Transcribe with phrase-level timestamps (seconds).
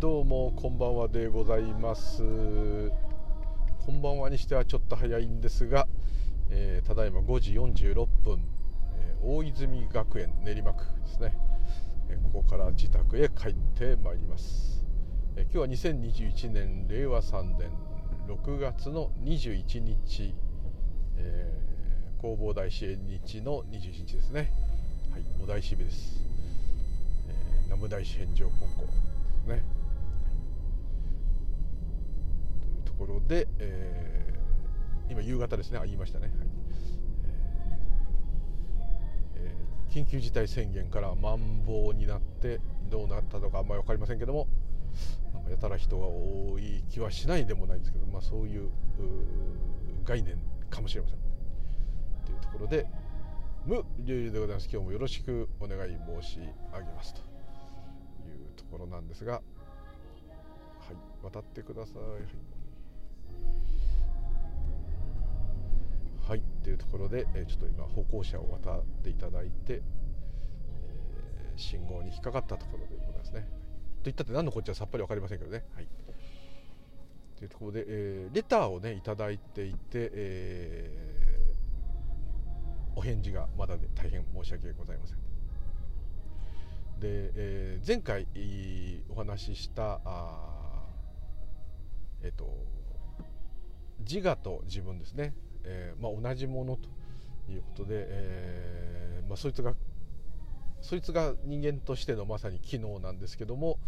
[0.00, 2.22] どうもこんばんはでございます。
[2.22, 5.88] こんばんはにしてはちょっと早いんですが、
[6.50, 8.44] えー、ただいま5時46分、
[8.94, 11.36] えー、大泉学園練馬区ですね、
[12.10, 14.86] えー、ここから自宅へ帰ってまいります、
[15.34, 17.68] え今日は2021年令和3年
[18.28, 20.32] 6月の21日、
[21.16, 21.60] え
[22.20, 24.52] 弘法大師縁日の21日ですね。
[25.10, 26.20] はいお大師日です、
[27.28, 29.87] え南無大師返上金庫ですね。
[32.98, 35.78] ころで、えー、今夕方ですね。
[35.78, 36.36] あ言いましたね、はい。
[39.36, 44.48] えー、緊急事態宣言からまん防になってどうなったのかあんまり分かりませんけども
[45.32, 48.70] なんかやたら人が多い気はしないでもないですけど、まあ、そういう
[50.04, 50.38] 概念
[50.70, 51.24] かもしれません、ね、
[52.26, 52.86] というところで
[53.66, 54.68] 無流々でございます。
[54.72, 57.12] 今日もよろしくお願い申し上げます。
[57.12, 57.26] という
[58.56, 59.42] ところなんですがはい。
[61.22, 62.47] 渡ってください、はい。
[66.28, 73.48] はいというところで、えちょっと今歩行者を渡っていただいて、えー、信号に引っかかったところでございますね。
[74.02, 75.64] といったって何のこっちゃさっぱり分かりませんけどね。
[75.74, 75.88] はい、
[77.38, 79.78] というところで、えー、レターをね頂いていて、
[80.12, 85.16] えー、お返事がまだで大変申し訳ございません。
[85.16, 85.20] で、
[87.36, 88.26] えー、前回
[89.08, 90.84] お話ししたあ
[92.22, 92.54] えっ、と
[94.00, 95.32] 自我と自分ですね
[95.64, 96.88] えー、まあ、同じものと
[97.50, 99.74] いうことで、えー、まあ、そいつが
[100.80, 103.78] そいつが人間としてのまさに機能なんですけども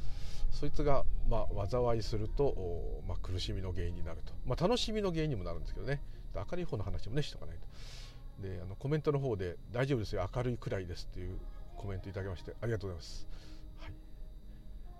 [0.50, 6.00] そいつがまあ災いすると、まあ、苦しみの原因になると、まあ、楽しみの原因にもなるんですけどね。
[6.34, 8.42] 明るい方の話もねしとかないと。
[8.42, 11.38] であのコメントの方で「大丈夫ですよ明るいくらいです」っていう
[11.76, 13.28] コメントいただきましてありがとうございます、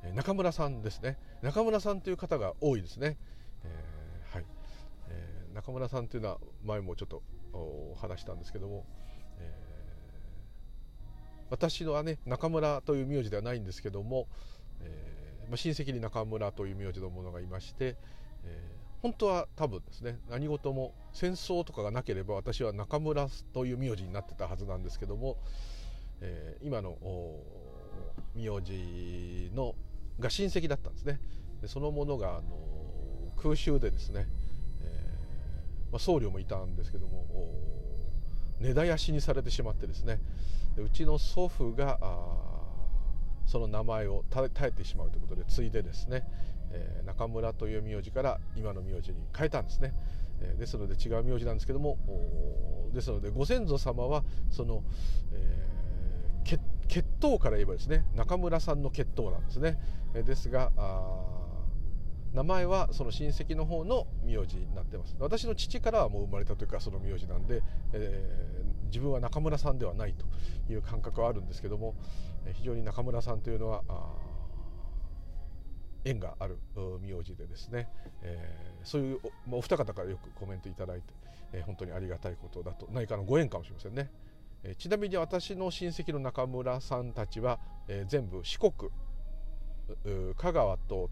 [0.03, 1.19] はい、中村さんですね。
[1.43, 3.17] 中村さんという方が多いですね、
[3.65, 4.00] えー、
[5.61, 7.23] 中村さんというのは前もちょっと
[8.01, 8.87] 話したんですけども、
[9.39, 14.27] えー、私のはね中村という名字ではないんですけども、
[14.81, 17.97] えーまあ、親戚に中村という名字の者がいまして、
[18.45, 25.37] えー、本当は多分ですね何事も戦争とかがなければ私は中村という名字になってたはずなんですけども、
[26.23, 26.97] え、今の
[28.35, 29.75] 名字の
[30.19, 31.21] が親戚だったんですね。
[31.67, 32.71] そのものがあの
[33.37, 34.27] 空襲でですね
[35.93, 37.27] まあ、僧侶もいたんですけども
[38.61, 40.21] 根絶やしにされてしまってですね。
[40.77, 41.99] でうちの祖父が
[43.47, 46.25] その名前を絶えてしまうということで継いでですね、
[46.71, 49.93] えー、中村という名字から今の名字に変えたんですね、
[50.41, 51.99] えー、ですので違う名字なんですけども
[52.93, 54.85] ですのでご先祖様はその、
[55.33, 59.81] えー、血統から言えばですね中村さんの血統なんですね、
[60.15, 60.71] え、ですが
[62.33, 65.17] 名前はその親戚の方の名字になってます。
[65.19, 70.25] 私の父からはもう生まれたというかその名字なんで、えー、自分は中村さんではないと
[70.73, 71.95] いう感覚はあるんですけども
[72.55, 73.83] 非常に中村さんというのは
[76.05, 76.59] 縁がある
[77.01, 77.89] 名字でですね、
[78.23, 79.19] えー、そういう
[79.51, 81.13] おお二方からよくコメントいただいて、
[81.53, 84.11] えー、本当にありがたいことだと何かのご縁かもしれませんね、
[84.63, 87.59] えー、ちなみに私の親戚の中村さんたちは、
[87.89, 88.73] え全部四国
[90.37, 91.11] 香川と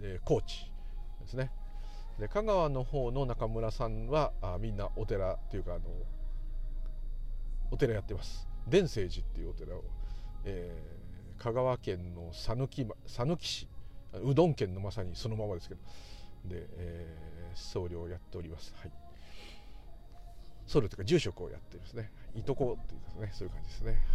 [0.00, 0.70] え高知
[1.20, 1.50] ですね。
[2.18, 5.82] で香川の方の中村さんはあみんなお寺っていうかあの
[7.70, 8.48] お寺やってます。
[8.68, 9.84] 伝清寺っていうお寺を、
[10.44, 12.86] えー、香川県の讃岐
[13.40, 13.68] 市
[14.22, 15.80] うどん県のまさにそのままですけど
[16.44, 18.74] で、えー、僧侶をやっております。
[18.76, 18.92] はい。
[20.66, 22.10] 僧侶というか住職をやってるんですね。
[22.34, 22.42] い。
[22.42, 23.30] とこっていうですね。
[23.32, 24.06] そういう感じですね、はい、ちょ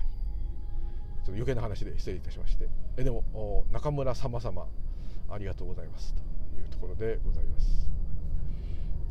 [1.22, 2.70] っと余計な話で失礼いたしまして。
[2.98, 4.68] えでも中村様様
[5.32, 6.14] ありがとうございます。
[6.14, 6.22] と
[6.60, 7.90] いうところでございます。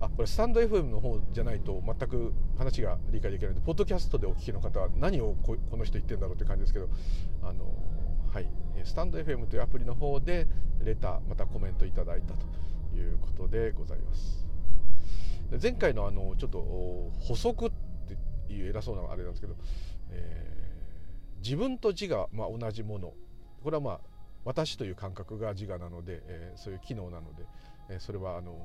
[0.00, 6.88] あこれスタンド FM の方じゃないと全く話が理解できないのでポッドキャストでお聞きの方は何をこの人言ってんだろうという感じですけど
[7.42, 7.64] あの
[8.32, 8.46] はい。
[8.84, 10.46] スタンド FM というアプリの方で
[10.84, 12.46] レターまたコメントいただいたと
[12.96, 14.46] いうことでございます。
[15.60, 16.60] 前回のあのちょっと
[17.20, 17.70] 補足っ
[18.46, 19.56] ていう偉そうなあれなんですけど、
[20.10, 23.14] えー、自分と自我、ま、同じもの。
[23.62, 24.00] これはまあ
[24.48, 27.44] 私という感覚が自我なので、えー、そういう機能なので、
[27.90, 28.56] えー、それはあの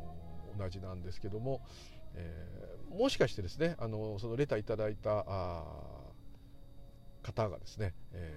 [0.57, 1.59] 同じなんですけども、
[2.15, 5.63] えー、もしかしてですねあのそのレターいただいたあ
[7.21, 8.33] 方がですね、え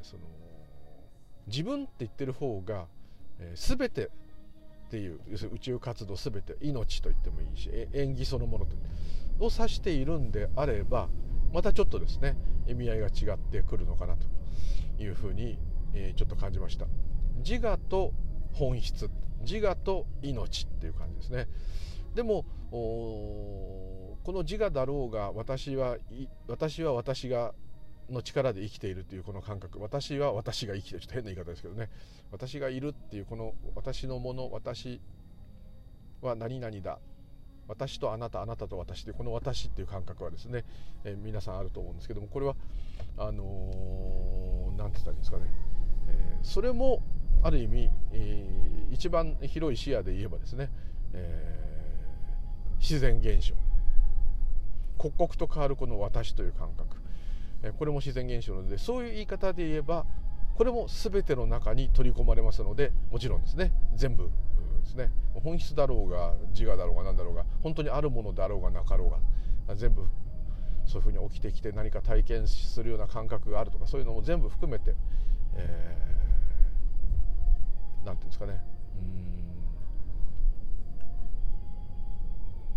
[0.00, 0.22] ー、その
[1.48, 2.86] 自分って言ってる方が、
[3.40, 4.10] えー、全てっ
[4.92, 8.76] ていう要するに宇宙活動全て命と言ってもいいし縁起そのものと
[9.44, 11.08] を指しているんであれば
[11.52, 12.36] またちょっとですね
[12.68, 15.58] 意味合いが違ってくるのかなというふうに
[15.94, 16.86] えー、ちょっと感じました。
[17.44, 18.12] 自我と
[18.52, 19.10] 本質。
[19.42, 21.48] 自我と命っていう感じですね。
[22.14, 25.96] でもこの自我だろうが私は
[26.48, 27.54] 私は私が
[28.10, 29.80] の力で生きているというこの感覚。
[29.80, 31.00] 私は私が生きている。
[31.00, 31.88] ちょっと変な言い方ですけどね。
[32.32, 35.00] 私がいるっていうこの私のもの私
[36.20, 36.98] は何々だ。
[37.68, 40.64] 私とあなたあなたと私というこの私っていう感覚はですね、
[41.04, 42.56] えー、皆さんあると思うんですけどもこれは
[43.16, 45.44] あの何、ー、て言ったらいいんですかね、
[46.10, 47.02] え、それも
[47.42, 50.70] ある意味、えー、一番広い視野で言えばですね、
[51.12, 53.54] えー、自然現象。
[54.98, 56.98] 刻々と変わるこの私という感覚、
[57.62, 60.04] えー、これも自然現象なのでそういう言い方で言えば
[60.54, 64.24] これも全ての中に取り込まれますのでもちろんですね全部
[64.82, 65.10] ですね。
[65.42, 70.04] 本質だろうが自我だろうが何だろうが本当にあるものだろうがなかろうが全部
[70.84, 74.96] そういうふうに起きてきて何か体験するような感覚があるとかそういうのも全部含めて、
[75.56, 78.60] えー、なんていうんですかね。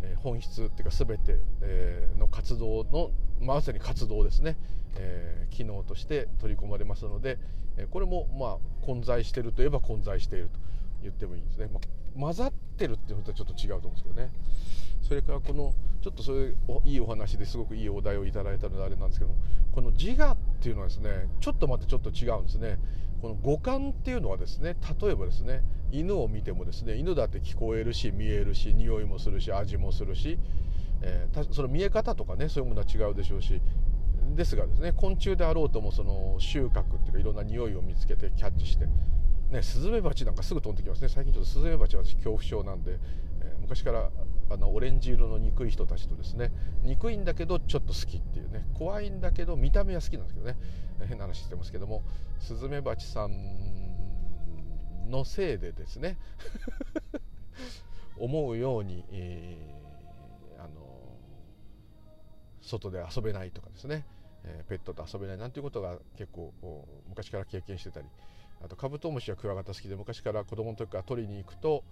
[0.01, 4.57] うん、えー、本質っていうか全て、え、の活動のまさに活動ですね、
[4.95, 7.39] えー、機能として取り込まれますので、
[7.77, 10.59] え、これもまあ混在してるといえば混在していると
[11.01, 14.31] 言ってもいいですね、まあ、混ざってるっていうのとはちょっと違うと思うんですけどね。
[15.01, 19.37] それからこのちょっとそういういいお話ですごくいいお題をいただいたのであれなんですけども
[19.73, 22.79] この自我っていうのはですねちょっとまたちょっと違うんですね。
[23.21, 30.37] この五感っていうのはですね例えばですね犬を見てもですね犬だって聞こえるし見えるし匂いもするし味もするし、
[31.01, 33.61] えー、その見え方とかねそういうものは違うでしょうし
[34.35, 38.87] ですがですね昆虫であろうともその収穫っていうかいろんな匂いを見つけてキャッチして
[39.53, 41.09] ね、スズメバチなんかすぐ飛んできますね。
[41.09, 42.99] 最近ちょっとスズメバチは私恐怖症なんで、
[43.41, 44.09] えー、昔から
[44.49, 46.51] あのオレンジ色の憎い人たちとですね
[46.83, 50.57] 憎いんだけどちょっと好きっていうね怖いんだけど見た目は好きなんですけどね、
[51.07, 52.03] 変な話してますけども
[52.39, 53.31] スズメバチさん
[55.09, 56.17] のせいでですね
[58.17, 61.17] 思うように、えー、あの
[62.61, 64.05] 外で遊べないとかですね、
[64.43, 66.53] えー、ペットと遊べないなんていうことが結構
[67.07, 68.07] 昔から経験してたり
[68.63, 71.83] あとカブトムシやクワガタ好きで昔から子供の時から取りに行くと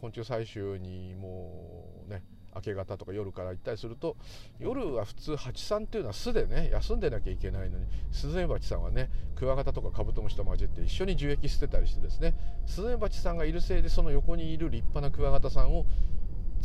[0.00, 2.22] 昆虫採集にもうね
[2.54, 4.16] 明け方とか夜から行ったりすると
[4.58, 12.34] 夜は普通蜂さんっていうのは巣でね休んでなきゃいけないのにスズメバチさんはねクワガタとかカブトムシと混じって一緒に樹液捨てたりしてですね
[12.66, 15.86] スズメバチさんがいるせいでその横にいる立派なクワガタさんを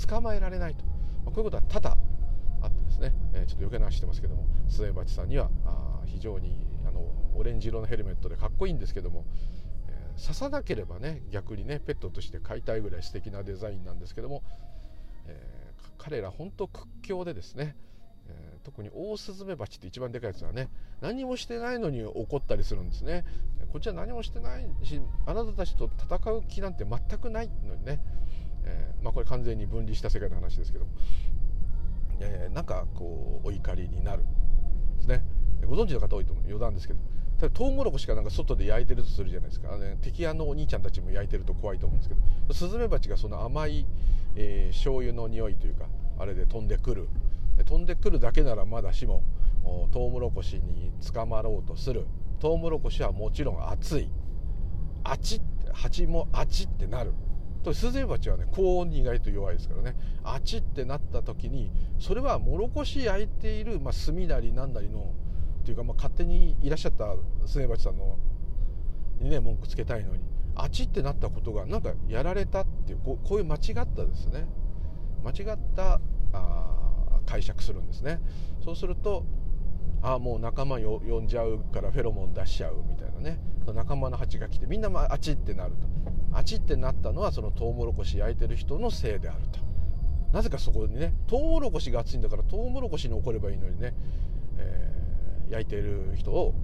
[0.09, 0.91] 捕まえられないと、ま
[1.27, 1.95] あ、こういうことは多々
[2.63, 7.05] あってですね、えー、ちょっと余計な話してますけどもスズメバチさんにはあ非常にあの
[7.35, 9.25] オレンジ色のヘルメットでかっこいいんですけども、
[9.88, 14.44] え、刺さなければね逆にねペットとして飼いたいぐらい素敵なデザインなんですけども、
[15.27, 17.75] えー、彼ら本当屈強でですね、
[18.27, 20.69] えー、特にオオスズメバチって一番でかいやつはね
[21.01, 23.25] 何もしてないのに怒ったりするんですね。
[23.71, 28.00] こっちは何もしてないしあなたたちと戦う気なんて全くないのにね、
[28.65, 30.91] えまあ、これ完全に分離した世界の話ですけども、
[32.19, 34.24] えなんかこうお怒りになる
[34.97, 35.24] ですね。
[35.65, 37.00] ご存知の方多いと思う余談ですけど。
[37.39, 42.53] ただトウモロコシがなんか外で焼いてるとするじゃないですか、ね、敵屋のお兄ちゃんたちも焼いてると怖いと思うんですけど。
[42.53, 43.85] スズメバチがその甘い、
[44.36, 45.86] えー、醤油の匂いというか
[46.19, 47.07] あれで飛んでくる。
[47.65, 49.24] 飛んでくるだけならまだしも
[49.91, 52.07] トウモロコシに捕まろうとする。
[52.39, 54.10] トウモロコシはもちろん熱い。
[55.03, 57.13] あちって蜂もあちってなる。
[57.63, 59.96] とスズメバチはね高温に意外と弱いですからね。
[60.24, 65.13] あちってなった時にそれはもろこし焼いている、まあ、炭なりなんなりの
[65.63, 67.15] っていうか、まあ、勝手にいらっしゃった
[67.46, 68.17] スネバチさんの
[69.22, 70.22] にね文句つけたいのに
[70.55, 74.46] あっちってなったことがなんかやられたっていうこうこういう間違ったですね。
[75.24, 76.01] 間違った
[76.34, 78.20] あ解釈するんですね。
[78.63, 79.25] そうすると
[80.01, 83.39] ああもう仲間よ呼んじゃうからフェロモン出しちゃうみたいなね。
[83.74, 85.88] 仲間の蜂が来てみんなあっちってなると。
[86.34, 89.60] あっちってなったのはそのトウモロコシ焼いてる人のせいであると。
[90.34, 93.96] なぜかそこにねトウモロコシが熱いんだからトウモロコシに怒ればいいのにね、
[94.58, 95.02] えー
[95.53, 96.55] 焼いてる人を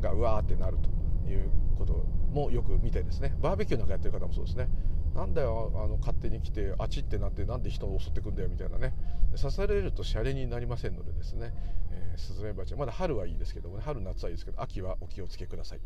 [0.00, 1.48] がうわーってなるという
[1.78, 3.36] こともよく見てですね。
[3.40, 4.68] バーベキューなんかやってる方もそうですね。
[5.14, 8.94] なんだよあの勝手に来てあちってなってなんで人を襲ってくんだよみたいなね。
[9.36, 11.52] 刺されるとシャレになりませんのでですね、
[11.92, 13.82] えー、スズメバチまだ春はいいですけどもね。
[13.84, 15.80] 春夏はいいですけど秋はお気をつけください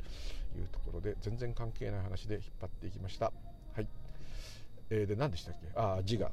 [0.53, 3.33] というところで全然関係ない話で引っ張っていきました。
[3.75, 3.89] はい、
[4.91, 5.69] えー、で何でしたっけ？
[5.75, 6.33] ああ自我、はい、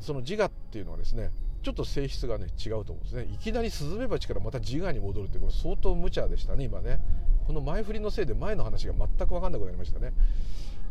[0.00, 1.30] その自我っていうのはですね
[1.62, 3.28] ちょっと性質がね違うと思うんですね。
[3.32, 7.00] いきなりスズメバチからまた自我に戻るってこれ相当無茶でしたね今ね。
[7.46, 10.12] この前振りのせいで前の話が全く分かんなくなりましたね。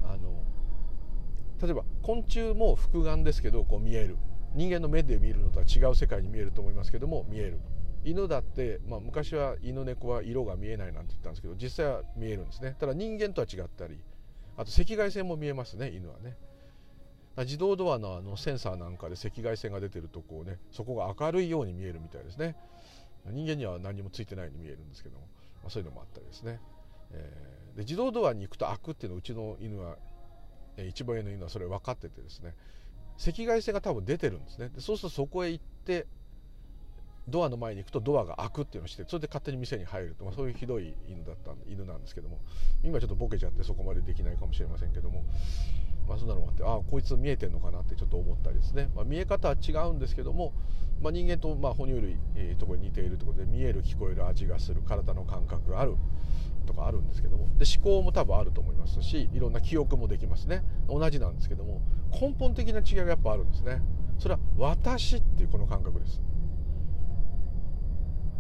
[0.03, 0.43] あの
[1.61, 4.17] 例えば昆虫も複眼ですけどこう見える。
[4.53, 7.59] 人間の目で見るのとは違う世界に見えると思いますけども見える。
[8.03, 12.75] 犬だって、まあ、昔は犬猫は色が見えないなんて言ったんですけど実際は見えるんですね。
[12.79, 13.99] ただ人間とは違ったり
[14.57, 16.35] あと赤外線も見えますね犬はね。
[17.37, 22.55] 自動ドアのあのセンサーなんかで赤外線が出てるとこうねそこが明るいように見えるみたいですね。
[23.29, 25.27] 人間には何もついてないように見えるんですけども、
[25.61, 26.59] まあ、そういうのもあったりですね、
[27.11, 29.97] えー、で自動ドアに行くと開くっていうのはうちの犬は、
[30.75, 32.55] えー、一番上の犬はそれ分かっててですね
[33.19, 34.69] 赤外線が多分出てるんですね。
[34.69, 36.07] でそうするとそこへ行って
[37.27, 42.39] ドアの前に行くとドアが開くっていうのをしてそれで勝手に店に入ると、まあ、そういうひどい犬だった犬なんですけども
[42.83, 45.23] 今ちょっとボケちゃってそこまでできないかもしれませんけども、
[46.07, 50.53] まあ、そんなのもあってああこいつ見えてんのかなってちょっと思ったりですね、まあ、見え方は違うんですけども、
[51.01, 55.95] まあ、人間とまあ哺乳類、えー、ところに似ているところで見える聞こえる味がする体の感覚がある
[56.65, 60.63] とかあるんですけどもで思考も多分あると思いますしいろんな記憶もできますね。
[60.87, 61.81] 同じなんですけども
[62.11, 63.81] 根本的な違いがやっぱあるんですね。
[64.19, 66.21] それは私っていうこの感覚です。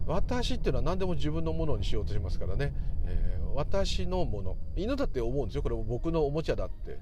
[0.05, 2.73] 私っていうのは何でも自分のものにしようとしますからね、
[3.05, 4.57] えー、私のもの。
[4.75, 5.63] 犬だって思うんですよ。
[5.63, 6.99] これ僕のおもちゃだって。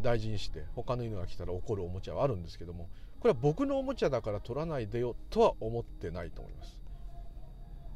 [0.00, 2.88] 大事にして他の犬が来たら怒るおもちゃはあるんですけども
[3.20, 6.78] これは僕のおもちゃだから取らないでよとは思ってないと思います。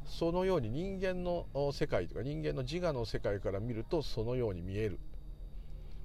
[0.05, 4.99] そのように人間の世界とか人間の自我の世界から見るとそのように見える。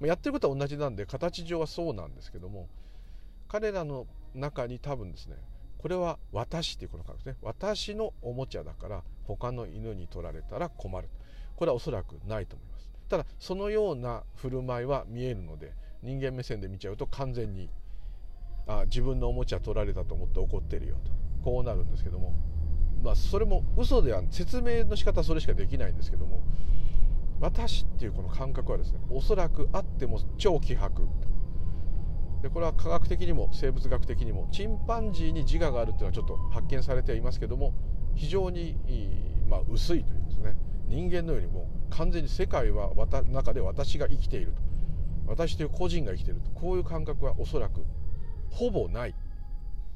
[0.01, 2.67] やってることは同じなんで形上はそうなんですけども
[3.47, 5.35] 彼らの中に多分ですね
[5.77, 7.39] これは私っていうこの感覚ですね。
[7.43, 11.09] 私のおもちゃだから他の犬に取られたら困る。
[11.55, 12.89] これはおそらくないと思います。
[13.07, 17.69] ただそのような振る舞いは見えるので人間目線で見ちゃうと完全に
[18.67, 21.11] あ自分のおもちゃ取られたと思って怒ってるよと。
[21.43, 22.33] こうなるんですけども。
[23.03, 26.41] まあそれも嘘では説明の仕方はそれしかできないんですけども。
[27.39, 30.89] 私っていうこの感覚はですねおそらくあっても超希薄
[32.43, 37.73] でこれは科学的にも生物学的にもチンパンジーに自我があるっていうのはちょっと発見されてはいますけども
[38.15, 38.75] 非常に、
[39.49, 40.55] まあ、薄いというですね。
[40.87, 42.91] 人間のようにも完全に世界は
[43.31, 44.70] 中で私が生きていると。
[45.31, 47.85] 私という個人が生きてるとこういう感覚はおそらく
[48.49, 49.15] ほぼない。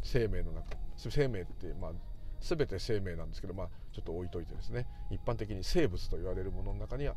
[0.02, 0.66] 生命の中。
[0.98, 1.92] 生命ってまあ
[2.42, 4.88] 全て生命なんですけどまあちょっと置いといてですね。
[5.10, 7.16] 一般的に生物と言われるものの中には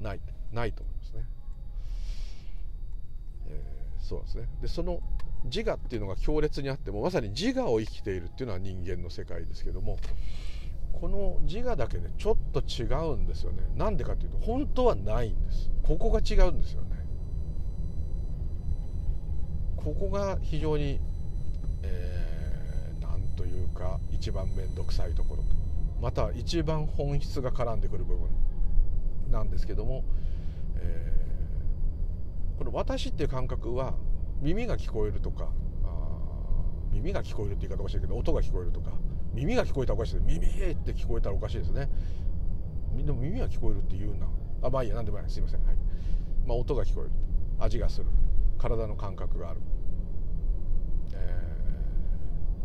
[0.00, 0.20] ない。
[0.52, 1.24] ないと思いますね。
[3.48, 4.48] えーそうですね。
[4.62, 5.00] でその
[5.44, 9.98] 自我っていうのが強烈にあってもまさに自我を生きているっていうのは人間の世界ですけども
[10.92, 13.62] この自我だけねちょっと違うんですよね。
[13.76, 15.70] なんでかっていうと本当はないんです。
[15.82, 16.97] ここが違うんですよね。
[19.84, 21.00] ここが非常に、
[21.82, 25.42] えー、なんというか一番面倒くさいところ。
[25.42, 25.48] と
[26.00, 28.28] また一番本質が絡んでくる部分
[29.30, 30.04] なんですけども、
[30.76, 31.18] えー
[32.58, 33.94] この私っていう感覚は
[34.42, 35.48] 耳が聞こえるとか
[36.92, 38.90] 耳が聞こえるって言い方おかしいけど音が聞こえるとか
[39.32, 41.88] 耳が聞こえたらおかしいです耳って聞こえたらおかしいですね。
[42.96, 44.26] でも耳が聞こえるって言うな。
[44.62, 45.30] あまあいいや何でもない。
[45.30, 45.64] すいません。
[45.64, 45.76] はい。
[46.46, 47.10] まあ音が聞こえる。
[47.60, 48.06] 味がする。
[48.58, 49.60] 体の感覚がある、
[51.14, 51.16] え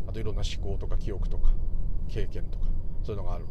[0.06, 1.50] ー、あといろんな思考とか記憶とか
[2.08, 2.66] 経験とか
[3.02, 3.46] そういうのがある。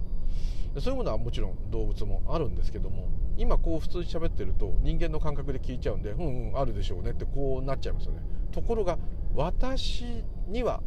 [0.79, 3.07] そういうものはもちろん動物もあるんですけども
[3.38, 8.21] 今こう普通に喋ってると人間の感覚で聞いちゃうんでうんうんあるでしょうねってこうなっちゃいますよね。
[8.51, 8.97] ところが
[9.35, 10.81] 私には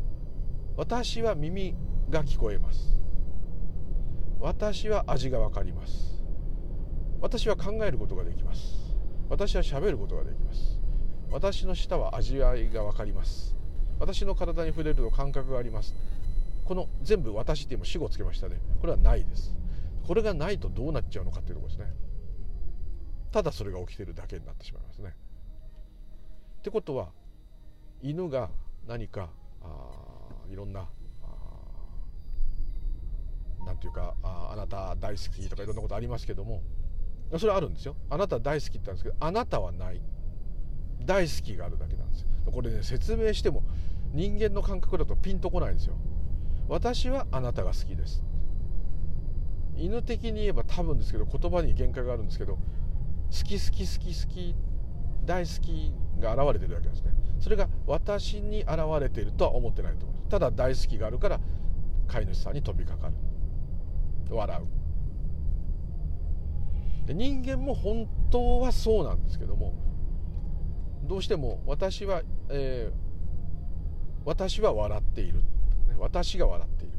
[0.76, 1.74] 私は耳
[2.10, 3.00] が聞こえます。
[4.40, 6.22] 私は味が分かります。
[7.20, 8.96] 私は考えることができます。
[9.28, 10.75] 私は喋ることができます。
[11.30, 13.54] 私の舌は味わいが分かります。
[13.98, 15.94] 私の体に触れると感覚があります。
[16.64, 18.60] この全部私って今死語つけましたね。
[18.80, 19.54] これはないです。
[20.06, 21.94] これがないとどうなっちゃうのかっていうところですね。
[23.32, 25.14] ただそれが起きてるだけになってしまいますね。
[26.58, 27.08] ってことは
[28.02, 28.50] 犬が
[28.86, 29.28] 何か
[29.62, 29.90] あ
[30.50, 30.88] いろんな
[33.64, 36.62] 何て言うかああなた大好きとかいろんなことありますけども
[37.38, 37.96] それはあるんですよ。
[38.08, 40.00] あなた大好きって言ったんですけどあなたはない。
[41.06, 42.28] 大好きがあるだけなんですよ。
[42.52, 43.62] これね説明しても
[44.12, 45.96] 人間の感覚だとピンとこないんですよ。
[46.68, 48.22] 私はあなたが好きです。
[49.76, 52.60] 犬的に言えば多分ですけど言葉に限界があるんですけど好
[53.44, 54.54] き好き好き好き
[55.24, 57.12] 大好きが現れてるわけですね。
[57.40, 61.38] それが私に現れているとは思ってないと思いますただ大好きがあるから
[62.08, 63.14] 飼い主さんに飛びかかる。
[64.30, 64.66] 笑う。
[67.06, 69.74] で人間も本当はそうなんですけども
[71.06, 72.96] どうしても私は、えー、
[74.24, 75.40] 私は笑っている、
[75.98, 76.98] 私が笑っている。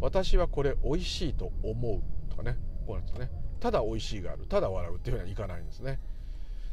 [0.00, 2.30] 私はこれ美味しいと思う。
[2.30, 3.30] とかねこうなんですね。
[3.60, 4.46] ただ美味しいがある。
[4.46, 6.00] ただ笑うっていうふうにはいかないんですね。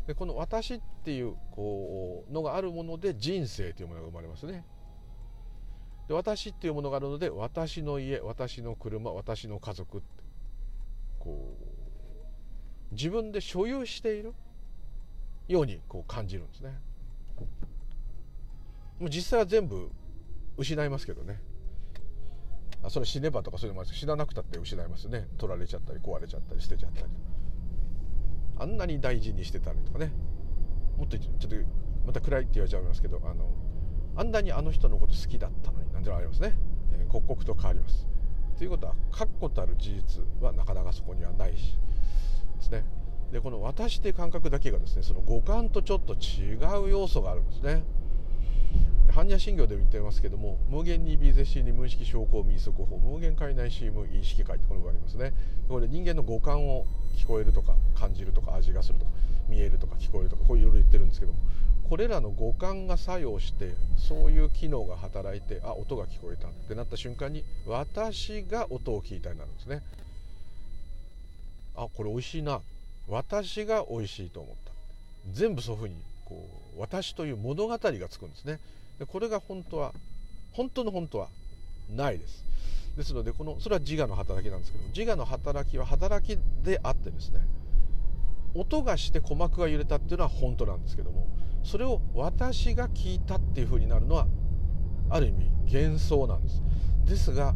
[0.08, 4.64] でこの私っていうこうのがあるもので人生というものが生まれますね。
[6.08, 10.04] で私っていうものがあるので私の家私の車私の家族
[11.20, 11.58] こ
[12.92, 14.34] う自分で所有している。
[15.48, 16.80] ようにこう感じるんですね。
[19.00, 19.90] もう実際は全部
[20.58, 21.42] 失いますけどね。
[22.84, 25.28] あそれ死ねばとかそういうのもある死ななくたって失いますね。
[25.38, 27.08] 取られちゃったり壊れちゃったり捨てちゃったり
[28.58, 30.12] あんなに大事にしてたりとかね。
[30.98, 31.56] もっとちょっと
[32.06, 33.50] また暗いって言われちゃいますけどあの
[34.16, 36.58] あんなにあの人のこと好きだったのになんてのありますね、
[36.94, 38.08] え、刻々と変わります。
[38.58, 41.78] ということは確固たる事実はなかなかそこにはないし
[42.58, 42.86] ですね。
[43.36, 47.84] でこの私って感覚だけがですねその五感とちょっと違う要素があるんですね。
[49.10, 55.34] 般若心経でも言ってますけども無限に微絶心に無意識証拠民則法無限界内心無意識界ってこのがありますね。
[55.68, 56.86] これ人間の五感を
[57.18, 59.12] 聞こえるとか感じるとか味がするとか
[59.50, 61.40] 見えるとか聞こえるとかこういろいろ言ってるんですけども
[61.90, 69.84] これらの五感が作用してそういう機能が働いてあ音が聞こえたってなった瞬間に私が音を聞いたになるんですね。
[71.76, 72.62] あこれ美味しいな。
[73.08, 74.72] 私が美味しいと思った。
[75.32, 75.96] 全部そういうふうに
[76.26, 76.48] こ
[76.78, 78.60] う私という物語がつくんですね。
[79.00, 79.94] でこれが本当は
[80.52, 81.28] 本当の本当は
[81.90, 82.44] ないです。
[82.96, 87.42] ですのでこのそれは自我の働きなんですけど自我の働きは働きであってですね
[88.54, 91.28] 音がして鼓膜が揺れたっていうのは本当なんですけども
[91.64, 94.28] それを私が聞いたっていうふうになるのは
[95.10, 96.62] ある意味幻想なんです。
[97.06, 97.54] ですが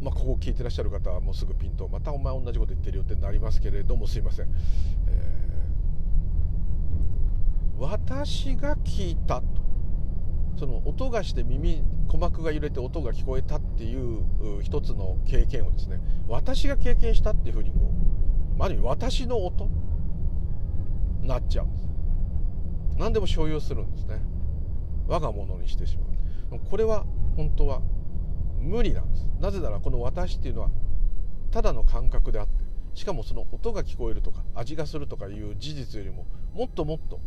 [0.00, 4.48] まあ、ここ聞いてらっしゃる方はもうすぐピンとまたお前同じこと言ってるよってなりますけれどもすいません、
[5.08, 9.46] えー、私が聞いたと。
[10.58, 14.24] その音がして耳鼓膜が揺れて音が聞こえたっていう
[14.60, 17.92] 一つの経験をですね私が経験したっていうふうにこ
[18.58, 19.68] うある意味私の音
[21.22, 21.88] なっちゃうんです。
[22.98, 24.20] 何でも所有するんですね。
[25.06, 26.06] 我が物にしてしま
[26.56, 26.60] う。
[26.68, 27.04] これは
[27.36, 27.80] 本当は
[28.58, 29.26] 無理なんです。
[29.40, 30.70] なぜならこの私っていうのは
[31.50, 32.52] ただの感覚であって
[32.94, 37.20] しかもその音が聞こえるとか味がするとかいう事実よりももっともっと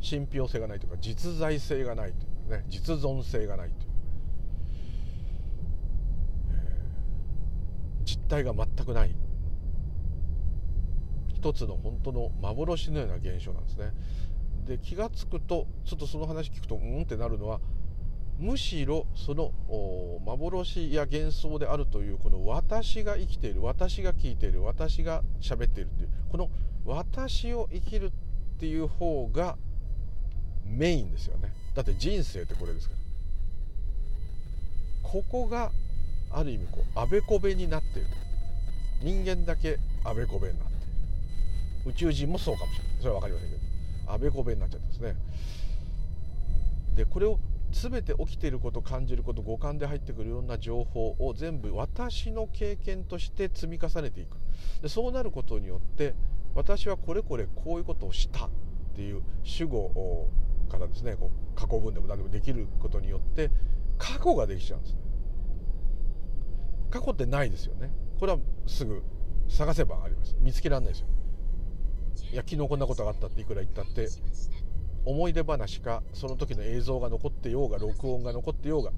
[0.00, 3.90] 信憑性がないというか実在性がないというね実存性がないという、
[8.04, 9.14] 実体が全くない。
[11.34, 13.92] 一つの本当の幻のような現象なんですね。
[14.66, 17.60] で気が付くとちょっとその話聞くとうんってなるのは
[18.38, 19.52] むしろその
[20.24, 26.50] 幻や幻想であるというこの私が生きている私が聞いている私が喋っているというこの
[26.84, 28.10] 私を生きるっ
[28.58, 29.56] ていう方が
[30.66, 31.52] メインですよね。
[31.74, 33.00] だって人生ってこれですから。
[35.02, 35.70] ここが
[36.30, 38.08] ある意味こうあべこべになっている。
[39.02, 40.76] 人間だけあべこべになってい
[41.84, 41.90] る。
[41.90, 42.96] 宇宙人もそうかもしれない。
[42.98, 43.62] それは分かりませんけど。
[44.12, 45.16] あべこべになっちゃったんですね。
[46.96, 47.38] でこれを
[47.74, 54.38] 全て起きていること感じること五感で入ってくるいろんな情報を全部私の経験として積み重ねていく。
[54.80, 56.14] でそうなることによって
[56.54, 58.50] 私はこれこれこういうことをしたっ
[58.94, 60.30] ていう主語
[60.68, 63.50] からですねこう過去文でも何でもできることによって
[63.98, 65.00] 過去ができちゃうんですね。
[66.90, 67.90] 過去ってないですよね。
[68.20, 69.02] これはすぐ
[69.48, 70.36] 探せばあります。
[70.40, 71.08] 見つけられないですよ。
[72.32, 74.08] いや昨日こんなことがあったっていくら言ったって
[75.04, 78.92] 思い出話かその時の映像が残ってようが録音が残ってようが、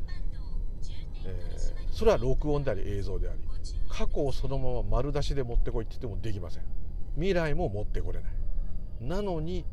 [1.25, 3.41] えー、それは録音であり映像であり
[3.97, 6.65] 過去をそのまま丸出しで持ってこいって言ってもできません。
[7.15, 8.33] 未来も持ってこれない。
[9.01, 9.65] なのに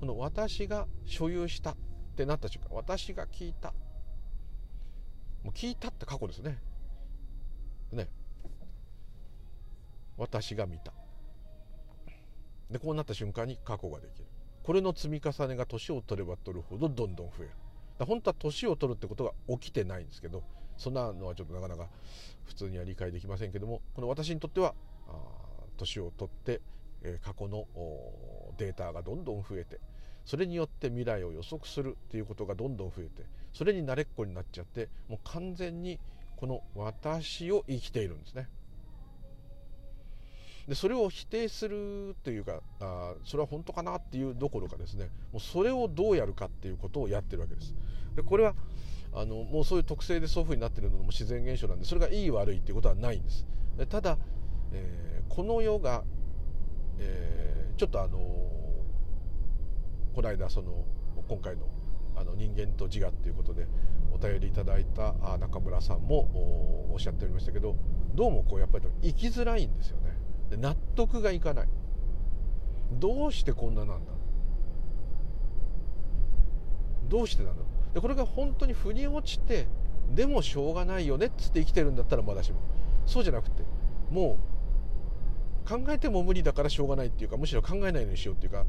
[0.00, 1.76] この私が所有したっ
[2.16, 3.72] てなった瞬間私が聞いた。
[5.44, 6.58] もう聞いたって過去ですね。
[7.92, 8.08] ね。
[10.16, 10.92] 私が見た。
[12.68, 14.26] でこうなった瞬間に過去ができる。
[14.62, 17.50] これの積み重ねが年を取れば取るほどどんどん増える
[17.98, 20.42] だ本当は年を取るってことが起きてないんですけど
[20.76, 21.88] そんなのはちょっとなかなか
[22.44, 24.74] 普通には理解できませんけどもこの私にとっては
[25.76, 26.60] 年を取って、
[27.02, 27.66] え過去の
[28.56, 29.80] データがどんどん増えて
[30.24, 35.98] それによって未来を予測するっていうことがどんどん増えてそれに慣れっこになっちゃってもう完全に
[36.36, 38.48] この私を生きているんですね。
[40.68, 45.10] でそれを否定するというかあそれは本当かなっていうどころかですね。
[45.32, 47.74] もうそれをどうやるかっていうことをやってるわけです。
[48.16, 48.54] でこれは
[49.14, 53.46] あのもうそういう特性でそういうふうになってるのも自然現象なんでそれがいい悪いっていうことはないんです。
[53.76, 54.18] でただ、
[54.72, 56.04] えー、この世が、
[56.98, 58.18] えー、ちょっとあの
[60.14, 60.84] この間その
[61.28, 61.62] 今回の
[62.14, 63.66] あの人間と自我っていうことで
[64.12, 67.74] お便りいただいた中村さんもおっしゃっておりましたけど
[68.14, 69.96] どうもこうやっぱり生きづらいんですよ。
[70.00, 70.01] ね
[70.52, 71.68] で納得がいかない。
[72.92, 74.12] どうしてこんななんだ
[77.08, 77.62] どうしてなんだ
[77.94, 79.66] でこれが本当に腑に落ちて
[80.14, 82.58] でもしょうがないよねっつって生きてるんだったらまだしも。
[83.06, 83.62] そうじゃなくて
[84.10, 84.38] も
[85.64, 88.66] う考えても無理だからしょうがないっていうかむしろ考えないようにしようっていうか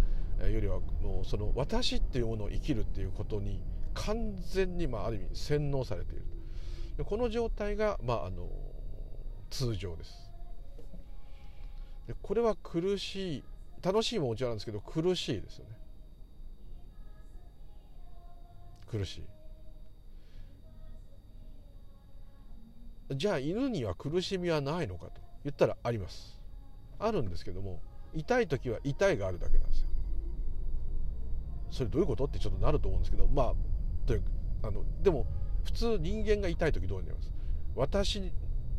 [0.47, 3.61] よりはもうその私っていうものを生きるっていうことに
[3.93, 7.03] 完全にまあある意味洗脳されている。
[7.03, 8.47] この状態がまああの
[9.49, 10.32] 通常です。
[12.07, 13.43] でこれは苦しい
[13.81, 15.71] 楽しいももちろんなんですけど苦しいですよね。
[18.89, 19.17] 苦し
[23.09, 23.15] い。
[23.15, 25.13] じゃあ犬には苦しみはないのかと
[25.43, 26.39] 言ったらあります。
[26.99, 27.81] あるんですけども
[28.13, 29.87] 痛い時は痛いがあるだけなんですよ。
[31.71, 33.53] それどういうことってちょっとなると思うんですけどまあ
[34.05, 34.23] という
[34.61, 35.25] あのでも
[35.63, 37.31] 普通人間が痛い時どうなります？
[37.75, 38.31] 私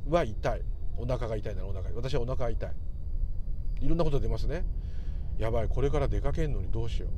[0.09, 0.63] は痛い。
[0.97, 2.73] お腹が痛いならお腹私はお腹が痛い。
[3.81, 4.65] いろんなこと出ますね。
[5.39, 7.09] やばいこれから出かけんのにどうしよ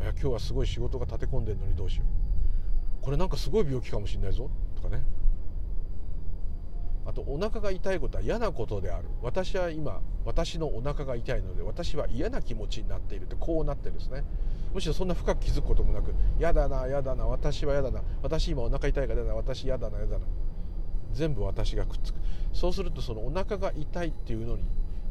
[0.00, 0.02] う。
[0.02, 3.04] いや今日はすごい仕事が立て込んでんのにどうしよう。
[3.04, 4.50] これなんかすごい病気かもしれないぞ。
[4.76, 5.02] とかね。
[7.06, 9.06] あとお腹が痛いことは嫌なことである。
[9.22, 14.24] 私は今私のお腹が痛いので私は嫌な気持ちになっているってこうなってるんですね。
[14.74, 18.02] むしろそんな深く気づくこともなく嫌だな嫌だな私は嫌だな。
[18.22, 20.26] 私今お腹痛いから嫌だな私嫌だな嫌だな。
[21.12, 22.16] 全部私がくっつく。
[22.52, 24.64] そうするとそのお腹が痛いっていうのに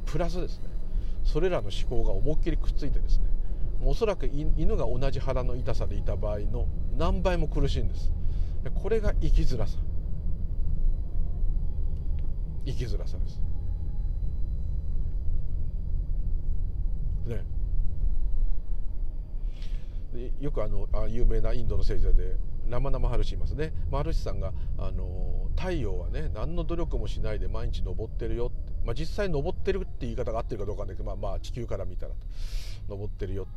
[0.08, 0.66] プラスですね。
[1.24, 3.26] それらの思考が思いっきりくっついてですね。
[3.84, 6.68] おそらく犬が同じ腹の痛さでいた場合の
[6.98, 8.12] 何倍も苦しいんです。
[8.82, 9.78] これが生きづらさ。
[12.66, 13.40] 生きづらさです。
[17.28, 17.44] ね。
[20.14, 22.36] でよくあのあ有名なインドの聖者で
[22.70, 23.74] ラマナマハルシいますね。
[23.92, 32.14] マハルシさんがあの太陽はね何の努力もしないで毎日昇ってるよって、まあ、実際昇ってるって言い方が合ってるかどうかんだけど、まあ、まあ地球から見たら
[32.90, 33.52] 昇ってるよって。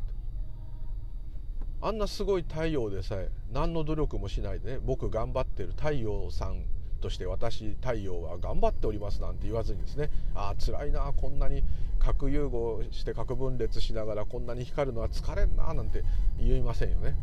[1.83, 5.69] あんなすごい太陽でさえ何の努力もしないでね僕頑張ってる。
[5.69, 6.63] 太陽さん
[7.01, 10.11] として私太陽は頑張っておりますなんて言わずにですね。
[10.35, 11.63] ああ辛いなこんなに
[11.99, 16.03] 核融合して核分裂しながらこんなに光るのは疲れんななんて
[16.39, 17.15] 言いませんよね。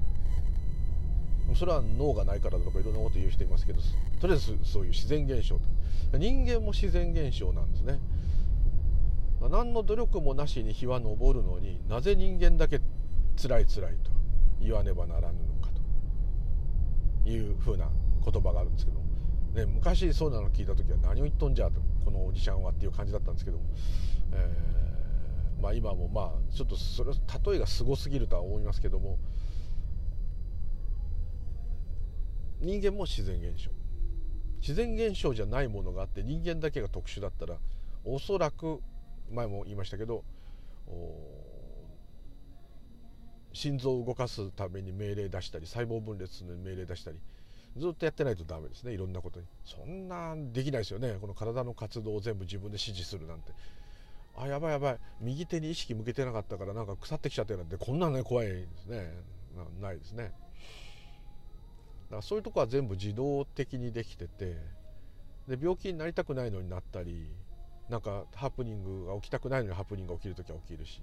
[1.55, 3.81] それは脳がないからとかいろんなこと言う人いますけど
[4.21, 5.63] とりあえずそういう自然現象と。
[6.19, 7.99] 人間も自然現象なんですね。
[9.51, 12.81] 何の努力もなしに日は昇るのになぜ人間だけ
[13.41, 14.11] 辛い辛いと
[14.61, 15.71] 言わねばならぬのか
[17.25, 17.31] と。
[17.31, 17.89] いうふうな
[18.25, 18.99] 言葉があるんですけど
[19.55, 23.65] ね、昔そうなの聞いた時は何を言っとんじゃとこのおじちゃんはっていう感じだったんですけども、
[24.33, 27.13] えー、まあ、今もまあちょっとそれ
[27.51, 29.19] 例えがすごすぎるとは思いますけども。
[32.61, 33.71] 人間も自然現象。
[34.61, 37.57] 自然現象じゃないものがあって人間だけが特殊だったら
[38.05, 38.81] おそらく
[39.31, 40.25] 前も言いましたけど
[43.53, 47.19] 心臓を動かすために命令出したり細胞分裂の命令出したり
[47.77, 49.47] ずっとやってないとダメですねいろんなことに。
[49.65, 51.17] そんなできないですよね。
[51.21, 53.53] この体の活動を全部自分で指示するなんて。
[54.37, 54.99] あやばいやばい。
[55.21, 59.13] 右手に意識向けてなかったからなんか腐ってきちゃってなんてこんなね怖いですね。
[59.81, 60.33] ないですね。
[62.11, 64.57] からそういうとこは全部自動的にできてて
[65.47, 67.31] で病気になりたくないのになったり
[67.89, 71.01] なんかハプニングが起きたくないのにハプニングが起きる時は起きるし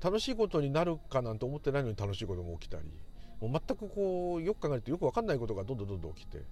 [0.00, 2.84] 楽しいことになるかなんて思ってないのに楽しいことも起きたり
[3.40, 6.42] もう全くこうよく考えるとよく分かんないことがどんどんどんどん起きて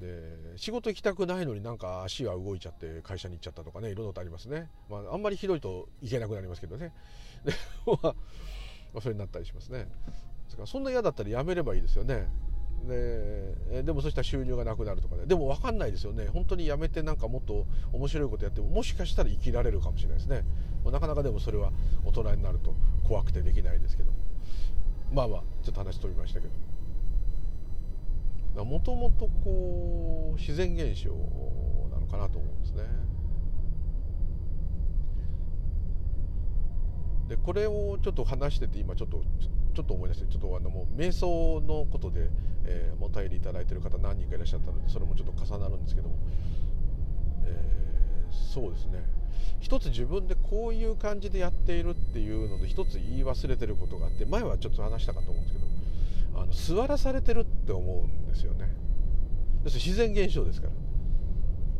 [0.00, 6.92] で仕事行きたくないのになんか足が動いちゃって会社に行っちゃったとかねいろんなことありますね、まあ、あんまりひどいといけなくなりますけどね。
[7.44, 7.52] で、
[8.94, 9.86] ま、それになったりしますね。
[10.52, 12.28] ですかそんな嫌だったらやめればいいですよね。
[12.86, 15.26] ででもそしたら収入がなくなるとかね。
[15.26, 16.26] でも分かんないですよね。
[16.26, 20.44] 本当にやめてなんかもっと面白いことやってももしかしたら生きられるかもしれないですね。
[20.84, 21.72] なかなかでもそれは
[22.04, 22.74] 大人になると
[23.06, 24.10] 怖くてできないですけど
[25.12, 26.52] まあまあちょっと話飛びましたけど。
[28.64, 31.10] もともとこう自然現象
[31.90, 32.82] なのかなと思うんですね。
[37.28, 39.22] でこれをちょっと話してて今ちょっと
[39.74, 42.28] ちょっと思い出してちょっとあのもう瞑想のことで、
[42.64, 46.16] えー、お便りいただいてる方何人かいらっしゃったのでそれもちょっと重なるんですけども、
[47.44, 49.04] えー、そうですね。
[49.60, 58.68] 一つ自分でこういう感じでやっているっていうので一つ言い忘れてることがあって前はちょっと話したかと思うんですけどあの座らされてるって思うんですよね。
[59.64, 60.72] 要するに自然現象ですから。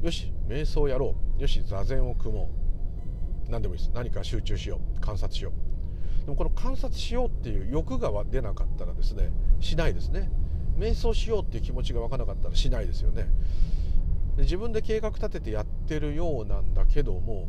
[0.02, 1.40] よし瞑想やろう。
[1.40, 2.61] よし座禅を組もう。
[3.48, 3.90] 何でもいいです。
[3.94, 5.00] 何か集中しよう。
[5.00, 6.24] 観察しよう。
[6.24, 10.30] でもこの観察しようっていう欲が出なかったらですねしないですね。
[10.78, 13.26] 瞑想しようっていう気持ちが湧かなかったらしないですよね。
[14.36, 17.48] で自分で計画立ててやってるようなんだけども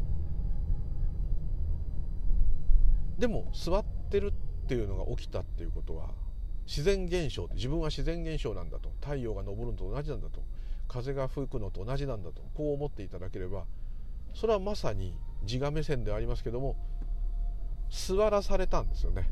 [3.18, 6.10] でも座ってるっていうのが起きたっていうことは
[6.66, 8.92] 自然現象自分は自然現象なんだと。
[9.02, 10.42] 太陽が昇るのと同じなんだと。
[10.88, 12.42] 風が吹くのと同じなんだと。
[12.54, 13.66] こう思っていただければ
[14.34, 16.76] それはまさに自我目線ではありますけども
[17.90, 19.30] 座らされたんですよね。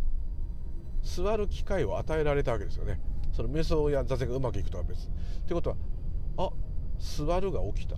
[1.04, 3.00] 座る機会を与えられたわけですよね。
[3.34, 5.08] その瞑想や座禅がうまくいくとは別。
[5.08, 5.10] っ
[5.48, 5.76] てことは
[6.38, 6.52] あ
[7.00, 7.96] 座るが起きた。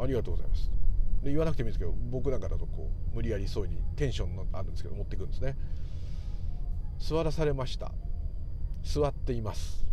[0.00, 0.70] ありがとうございます。
[1.22, 5.56] で言わなくてもいいんですけど僕なんかだとこう無理やりそうにテンションのあるんですけど持ってくんですね。
[6.98, 7.92] 座らされました。
[8.84, 9.86] 座っています。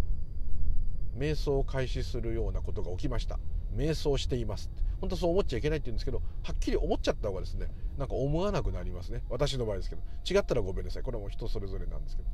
[1.18, 3.40] 瞑想を開始するようなことが起きました。
[3.76, 4.70] 瞑想しています。
[5.02, 9.24] 本当そう思っちゃいけないって言うんですけどはっきり思っちゃった方がですねなんか思わなくなりますね。
[9.30, 10.02] 私の場合ですけど。
[10.30, 11.04] 違ったらごめんなさい。
[11.04, 12.30] これはもう人それぞれなんですけど。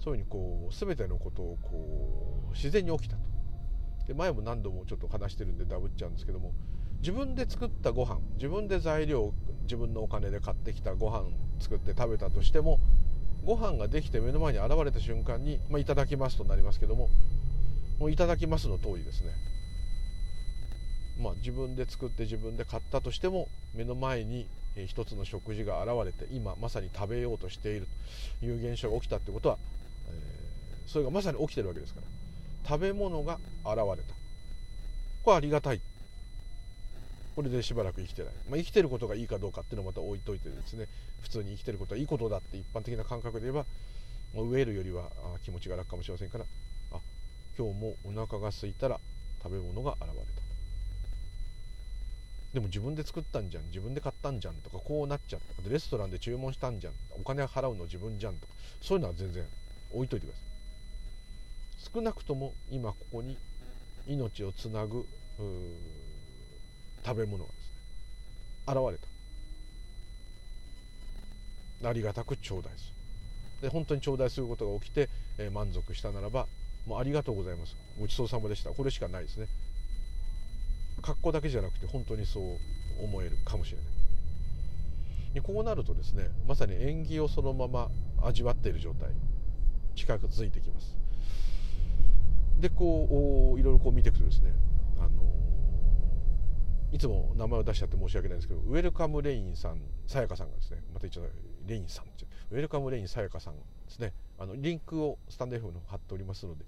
[0.00, 3.22] そういうふうにこう全てのことをこう自然に起きたと。
[4.06, 6.52] で前も何度もちょっと話してるんでダブっちゃうんですけども
[7.00, 11.28] 自分で作ったご飯自分で材料自分のお金で買ってきたご飯
[11.60, 12.80] 作って食べたとしても
[13.44, 17.08] ご飯ができて目の前に現れた瞬間に、まあ、いただきますとなりますけども
[17.98, 19.32] もういただきますの通りですね。
[21.18, 24.46] まあ、自分で作って自分で買ったとしても目の前に
[24.86, 27.88] 一つの食事が現れて今まさに食べようとしている
[28.40, 29.58] という現象が起きたってことは、
[30.08, 32.06] えー、それがまさに起きてるわけですから。
[32.68, 34.14] 食べ物が現れた。
[35.22, 35.80] これありがたい。
[37.34, 40.86] これでしばらく生きてない、まあ、生きてることがいいかどうかっていうのをまた置いといてですね
[41.22, 43.64] 普通に生きてることはいいことだって一般的な感覚で言えば
[44.34, 45.04] 飢えるよりは
[45.44, 46.44] 気持ちが楽かもしれませんから
[46.90, 46.98] あ
[47.56, 48.98] 今日もお腹が空いたら
[49.40, 50.47] 食べ物が現れた。
[52.52, 55.68] でも自分で作ったんじゃん自分で買ったんじゃんとかこうなっちゃった。
[55.68, 56.94] レストランで注文したんじゃん。
[57.10, 58.54] お金払うの自分じゃんとか。
[58.80, 59.44] そういうのは全然
[59.92, 60.44] 置いといてください。
[61.94, 63.36] 少なくとも今ここに
[64.06, 65.06] 命をつなぐ
[67.04, 67.74] 食べ物がですね
[68.66, 68.98] 現れ
[71.82, 71.88] た。
[71.90, 72.88] ありがたく頂戴す
[73.60, 73.62] る。
[73.62, 76.46] で本当に頂戴することが起きて、えー、満足したならば
[76.86, 77.76] もうありがとうございます。
[78.00, 78.70] ごちそうさまでした。
[78.70, 79.48] これしかないですね。
[81.02, 82.44] 格好だけじゃなくて本当にそう
[83.04, 83.86] 思えるかもしれない。
[85.42, 87.88] こうなるとですねまさに縁起をそのまま
[88.22, 89.10] 味わっている状態
[89.94, 90.96] 近づいてきます。
[92.58, 94.52] でこういろいろこう見ていくとですね
[94.98, 95.08] あの
[96.90, 101.26] いつも名前を出しちゃって申し訳ないんですけどウェルカムレインさんさやかさんがですねまた一応
[101.66, 102.06] レインさん
[102.50, 106.64] ウェルカムレインさやかさんですねあのリンクをスタンド F の貼っておりますので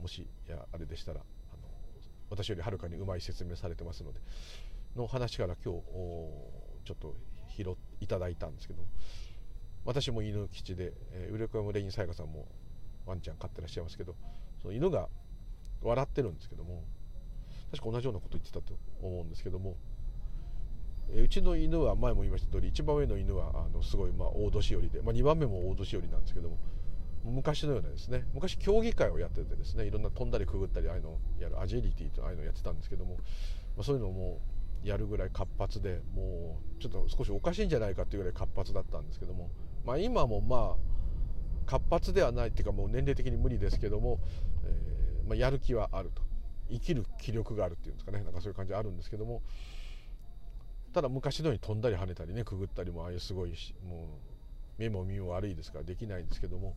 [0.00, 1.20] もしやあれでしたら
[2.32, 4.20] 私よりはるかにうまい説明されてますので
[4.96, 5.80] の話から今日
[6.84, 7.14] ちょっと
[7.56, 8.82] 拾いただいたんですけど
[9.84, 12.48] 私も犬基地で、えー、ウレカムレインサイカさんも
[13.04, 14.14] ワンちゃん飼ってらっしゃいますけど
[14.62, 15.08] その犬が
[15.82, 16.84] 笑ってるんですけども
[17.70, 19.76] 確か同じようなこと言ってたと思うんですけども、
[21.10, 26.58] えー、うちの犬は前も言いました通り一番上の犬はあのすごいまあ大年寄りで、まあ、2番目も大年寄りなんですけども
[27.24, 33.16] 昔のようなですね昔競技会をやっててですねいろんな飛んだりくぐったりああいうのやるアジリティとああいうのやってたんですけども、
[33.76, 34.40] まあ、そういうのも
[34.82, 39.50] やるぐらい活発でもうちょっと少しおかしいんじゃないかっていうぐらい活発だったんですけども、
[39.84, 44.18] まあ、今もまあ活発ではないっていうかもう年齢的に無理ですけども、
[44.64, 46.22] えー、まあ、やる気はあると。
[46.72, 49.42] 生きる気力があるっていうんですかねなんかそういう感じあるんですけども
[50.92, 53.50] ただ昔のように飛んだり跳ねたりねくぐったりもああいうすごい
[53.86, 54.06] もう
[54.78, 56.74] 目も耳も悪いですからできないんですけども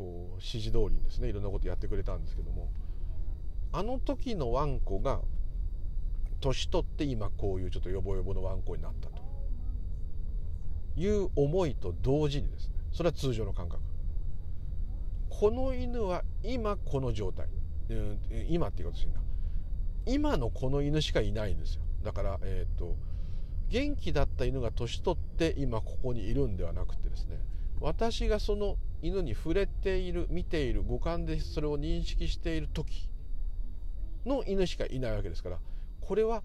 [0.00, 2.70] こう指示通りにですねいろんなことやってくれたんですけども
[3.70, 5.20] あの時のワンコが
[6.40, 9.20] 年取って今こういうちょっとヨボヨボのワンコになったと。
[10.96, 13.80] いう思いと同時にですねそれは通常の感覚。
[15.28, 17.46] この犬は今この状態、
[17.90, 19.20] うん、今っていうことですな
[20.06, 21.82] 今のこの犬しかいないんですよ。
[22.02, 22.96] だからえっ、と
[23.68, 27.38] 元気だった犬が年取って今ここにいるんではなくてですね
[27.80, 33.08] 私がその犬に触れている見ている五感でそれを認識している時
[34.26, 35.58] の犬しかいないわけですから
[36.00, 36.42] これは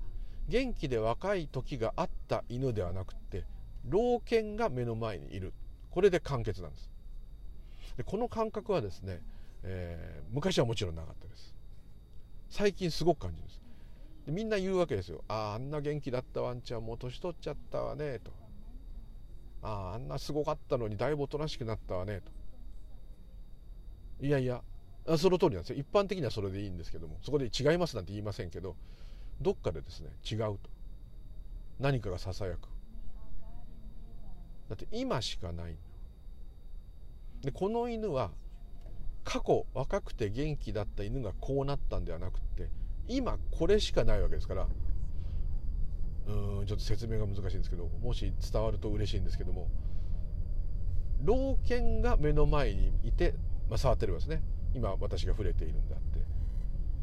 [0.48, 3.44] 元気で若い時があった犬ではなくて
[3.90, 5.54] 老犬が目の前にいる。
[5.92, 6.90] これで完結なんです。
[7.98, 9.22] でこの感覚はですね、
[9.64, 11.56] えー、昔はもちろんなかったです。
[12.50, 13.62] 最近すごく感じるんです。
[14.26, 15.24] でみんな言うわけですよ。
[15.28, 18.32] あああんな元気だったワンちゃんもう年取っちゃったわねと。
[19.66, 22.22] ああんなすごかったのにだいぶおとなしくなったわね
[24.20, 24.26] と。
[24.26, 24.62] いやいや
[25.18, 25.78] その通りなんですよ。
[25.78, 28.76] 一般的にはそれでいいんですけどもそこで違いますなんて言いませんけど
[29.42, 30.60] どっかでですね違うと。
[31.80, 32.70] 何かがささやく。
[34.70, 35.76] だって今しかない
[37.42, 38.32] でこの犬は
[39.24, 42.70] 過去若くて元気だった犬がこうなったんではなくって
[43.08, 44.68] 今これしかないわけですから
[46.28, 49.68] うんちょっと説明が難しいんですけどもし伝わると嬉しいんですけども
[51.24, 53.36] 老犬が目の前にいて
[53.70, 54.44] まあ、触ってるわけですね。
[54.74, 56.20] 今私が触れているんであって。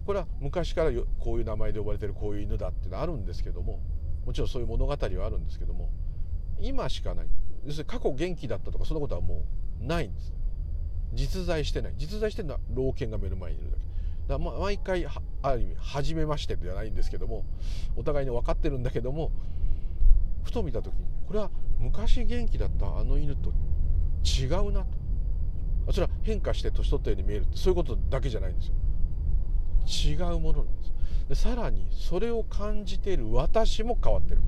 [0.06, 3.78] これは昔からこういう名前で呼ばれてるこういう犬だっていうのはあるんですけども
[4.26, 5.90] もちろんそういう物語はあるんですけども
[6.60, 7.26] 今しかない。
[7.64, 9.44] 要するに過去元気だったとかそんなことはも
[9.80, 10.32] うないんです。
[11.14, 11.94] 実在してない。
[11.96, 13.82] 実在してるのは老犬が目の前にいるだけ。
[14.28, 15.06] だ毎回
[15.42, 17.44] ある意味初めましてではないんですけども
[17.96, 19.30] お互いに分かってるんだけども
[20.44, 23.52] ふと見た時にこれは昔元気だったあの犬と
[24.24, 25.02] 違うなと。
[25.90, 28.74] それは変化して年取ったように見えるそういうことだけじゃないんですよ。
[30.14, 30.92] 違うものなんです。
[31.28, 34.40] でさらにそれを感じている私も変わってる。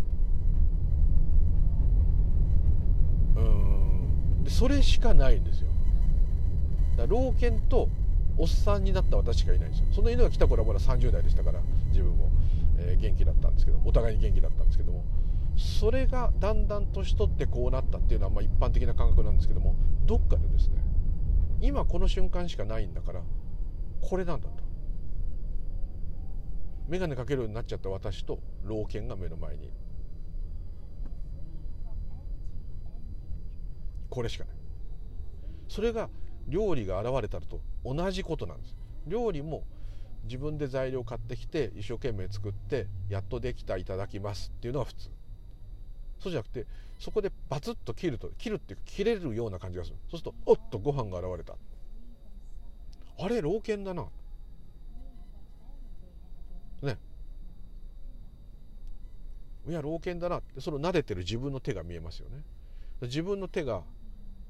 [3.37, 4.45] うん。
[4.45, 5.69] でそれしかないんですよ。
[6.97, 7.89] だ老犬と
[8.37, 9.87] おっさんになった私しかいないんですよ。
[9.93, 12.31] その犬が来た頃はまだ30代でしたから自分も、
[12.79, 15.05] えー、元気だったんですけどお互いに元気だったんですけども。
[15.57, 20.83] それがだんだん年取ってこうなったっていうのはまあ一般的な感覚なんですけどもどっかでですね
[21.61, 23.21] 今この瞬間しかないんだから
[24.01, 24.65] これなんだと。
[26.89, 29.71] 眼鏡かけるようになっちゃった私と老犬が目の前に。
[34.11, 34.55] これしかない。
[35.69, 36.11] それが
[36.49, 38.77] 料理が現れたと同じことなんです。
[39.07, 39.65] 料理も
[40.25, 45.11] 自分で材料買ってきて一生懸命作ってやっとできたいただきますっていうのが普通。
[46.19, 46.67] そうじゃなくて
[46.99, 49.97] そこでバツッと切ると切るっていうか切れるような感じがする。
[50.11, 51.55] そうするとおっとご飯が現れた。
[53.23, 54.07] あれ老犬だな。
[56.83, 56.99] ね。
[59.69, 62.43] いや老犬だなってその撫でてる自分の手が見えますよね。
[63.03, 63.83] 自分の手が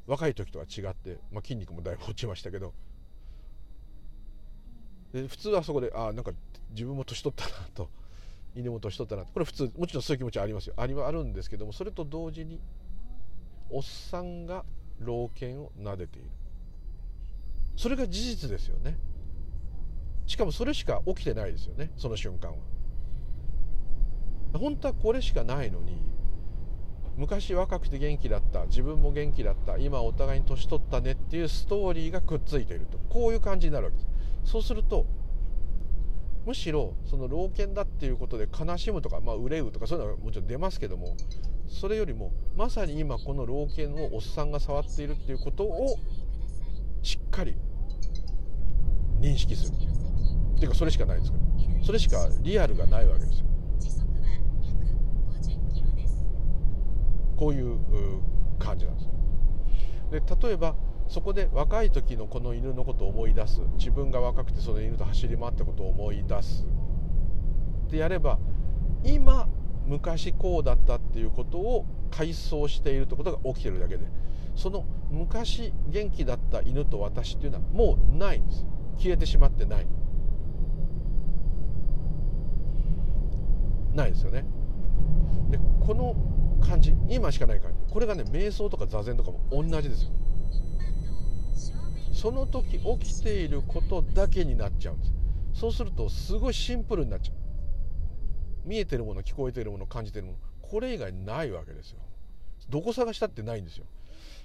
[0.07, 2.73] 若い時とは違って、まあ、筋肉もだいぶ落ちましたけど。
[5.13, 6.33] で普通はそこでああなんか
[6.71, 7.89] 自分も年取ったなと
[8.57, 10.75] 犬も年取ったなこれ普通もちろんそういう気持ちはありますよ。
[10.77, 12.61] ありはあるんですけどもそれと同時に
[13.71, 14.65] おっさんが
[14.99, 16.31] 老犬を撫でている。
[17.77, 18.97] それが事実ですよね。
[20.27, 21.91] しかもそれしか起きてないですよね。
[21.97, 22.59] その瞬間は。
[24.59, 26.01] 本当はこれしかないのに
[27.17, 32.99] 昔若くて元気だった自分も元気だった今お互いに年取ったねっていうストーリーがくっついていると。
[33.09, 34.53] こういう感じになるわけです。
[34.53, 35.07] そうすると
[36.45, 41.17] むしろその老犬だっていうことで悲しむとか、まあ、憂うとかそういうのはもちろん出ますけども
[41.69, 45.97] それよりもまさに今この老犬をおっさんが触っているっていうことを
[47.03, 47.55] しっかり
[49.21, 49.77] 認識する。
[50.57, 51.85] っていうかそれしかないですから。
[51.85, 53.47] それしかリアルがないわけですよ。
[57.37, 57.79] こういう
[58.59, 59.09] 感じなんです。
[60.11, 60.75] で例えば
[61.09, 63.61] そこで若い時のこの犬のことを思い出す。
[63.77, 66.67] 自分が若くてその犬と走り回ったことを思い出す。
[67.87, 68.39] ってやれば
[69.05, 69.49] 今
[69.87, 74.07] 昔こうだったっていうことを回想しているってことが起きてるだけで。
[74.57, 78.65] その昔元気だった犬と私っていうのはもうないんです。
[78.99, 79.87] 消えてしまってない。
[83.95, 84.45] ないですよね。
[85.51, 86.15] でこの
[86.65, 86.95] 感じ。
[87.09, 87.93] 今しかない感じ。
[87.93, 90.11] これがね瞑想とか座禅とかも同じですよ。
[92.13, 95.13] その時起きていることだけになっちゃうんです。
[95.53, 97.37] そうするとすごいシンプルになっちゃう。
[98.69, 101.99] 見えてるもの聞こえてるもの感じてるものこれ以外ないわけですよ。
[102.71, 103.85] どこ探したってないんですよ。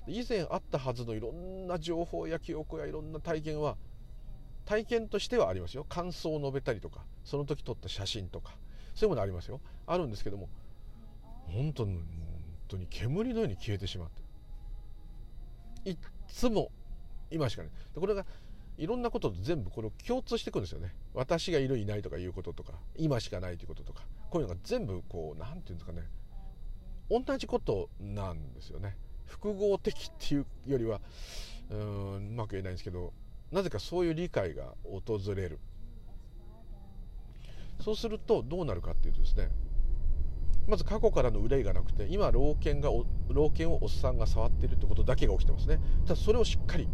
[0.08, 3.78] 以前あったはずのいろんな情報や記憶やいろんな体験は
[4.66, 5.86] 体験としてはありますよ。
[5.88, 8.54] 感想を述べたりとかその時撮った写真とか
[8.94, 9.62] そういうものありますよ。
[9.88, 10.50] あるんですけども
[11.50, 12.04] 本当に本
[12.68, 15.90] 当に煙のように消えてしまって。
[15.90, 16.72] いっつも
[17.32, 18.26] 今しかねこれが
[18.78, 20.96] いろんなことと全部これを共通していくんですよね。
[21.14, 24.04] 私がいるいないとかいうこととか今しかないということとか。
[24.30, 26.08] こういうのが全部こう何て言うんですかね。
[27.10, 28.96] 同じことなんですよね。
[29.26, 31.02] 複合的っていうよりは
[31.70, 33.14] うんうまく言えないんですけど
[33.52, 35.60] なぜかそういう理解が訪れる。
[37.82, 39.50] そうするとどうなるかっていうとですね
[40.70, 42.90] まず過去からの憂いがなくて今老犬が
[43.30, 45.80] 老犬をおっさんが触ってるってことだけが起きてますね。
[46.06, 46.88] ただそれをしっかり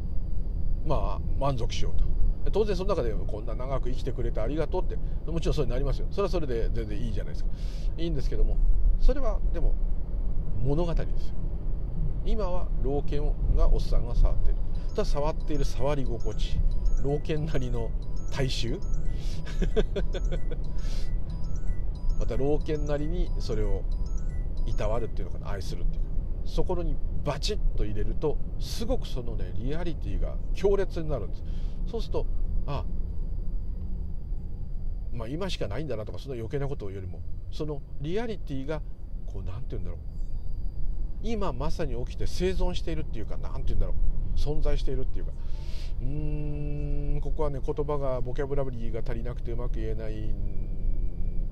[0.86, 2.06] まあ満足しようと。
[2.52, 4.96] 当然その中でこんな長く生きてくれてありがとうって。
[5.30, 6.08] もちろんそうになりますよ。
[6.12, 7.50] それはそれで全然いいじゃないですか。
[7.98, 8.58] いいんですけども
[9.02, 9.74] それはでも
[10.64, 11.36] 物語ですよ。
[12.26, 14.60] 今は老犬がおっさんが触っている。
[14.90, 16.60] ただ触っている触り心地
[17.04, 17.92] 老犬なりの
[18.32, 18.80] 大衆
[22.20, 23.84] また老犬なりにそれを
[24.66, 26.10] いたわるっていうのかな愛するっていうか。
[26.46, 31.44] そこにバチッと入れるとすごくそのねリアリティが強烈になるんです。
[31.88, 32.28] そうすると
[32.68, 32.86] あ
[35.12, 38.82] まあ今しかないんだなとかその余計なことよりもそのリアリティが
[39.26, 40.00] こう何て言うんだろう。
[41.24, 44.38] 今まさに起きて生存しているっていうか何て言うんだろう。
[44.38, 45.32] 存在しているっていうか。
[46.02, 50.75] うーんここはね言葉がボキャブラリーが足りなくてうまく言えないん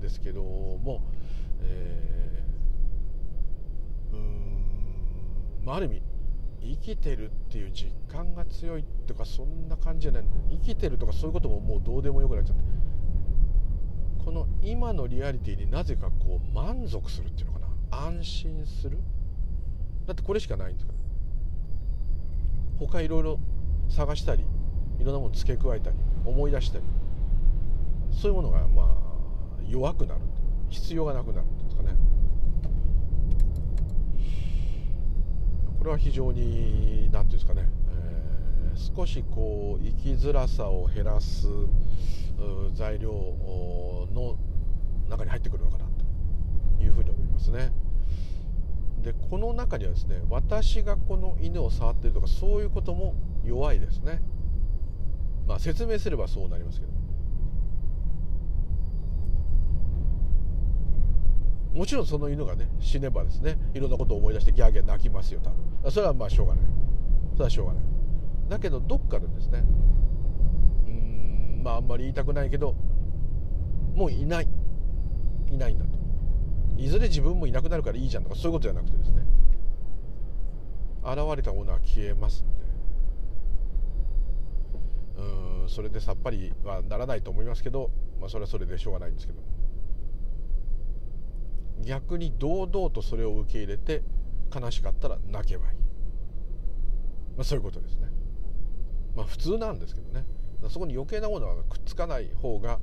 [0.04, 1.00] ですけども、
[1.62, 6.02] えー、うーん、まあ、ある意味
[6.60, 10.24] 生きてるっていう実感が強いとかそんな感じじゃない。
[10.50, 12.62] 生きてるとかそういうことももうどうでもよくなっちゃって。
[14.24, 18.06] この今のリアリティになぜかこう満足するっていうのかな。
[18.06, 18.98] 安心する。
[20.06, 20.92] だってこれしかないんですか
[22.80, 22.86] ら。
[22.86, 23.38] 他いろいろ
[23.88, 24.44] 探したり
[24.98, 25.96] いろんなもの付け加えたり
[26.26, 26.84] 思い出したり。
[28.10, 29.03] そういうものがま
[29.68, 30.20] 弱くなる。
[30.68, 31.46] 必要がなくなる。
[31.46, 31.96] んですかね。
[35.78, 41.46] これは非常に何て言うんですかね、えー、少しこう生きづらさを減らす
[42.72, 43.10] 材料
[44.14, 44.36] の
[45.10, 45.84] 中に入ってくるのかな
[46.78, 47.72] というふうに思いますね。
[49.02, 54.22] でこの中にはですね私がこの犬を触ってるとかそういうことも弱いですね。
[55.46, 56.92] まあ説明すればそうなりますけど
[61.74, 65.90] もちろんその犬がね死ねばですねいろんなことを思い出してギャーギャー泣きますよ多分。
[65.90, 66.64] それはまあしょうがない。
[67.32, 67.84] それはしょうがない。
[68.48, 69.64] だけどどっかでですね
[70.86, 72.74] うんまああんまり言いたくないけど
[73.94, 74.48] もういない。
[75.50, 75.98] いないんだと。
[76.76, 79.22] いずれ自分もいなくなるからいいじゃんとかそういうことじゃなくてですね
[81.04, 82.54] 現れたものは消えますんで。
[85.16, 89.40] うんそれでさっぱりはならないと思いますけど、まあ、それはそれでしょうがないんですけど。
[91.82, 94.02] 逆に堂々とそれを受け入れて
[94.54, 95.78] 悲しかったら泣けばいい、
[97.36, 98.08] まあ、そういうことですね。
[99.14, 100.24] まあ普通なんですけどね。
[100.68, 102.80] そこに余計なものはくっつかない方が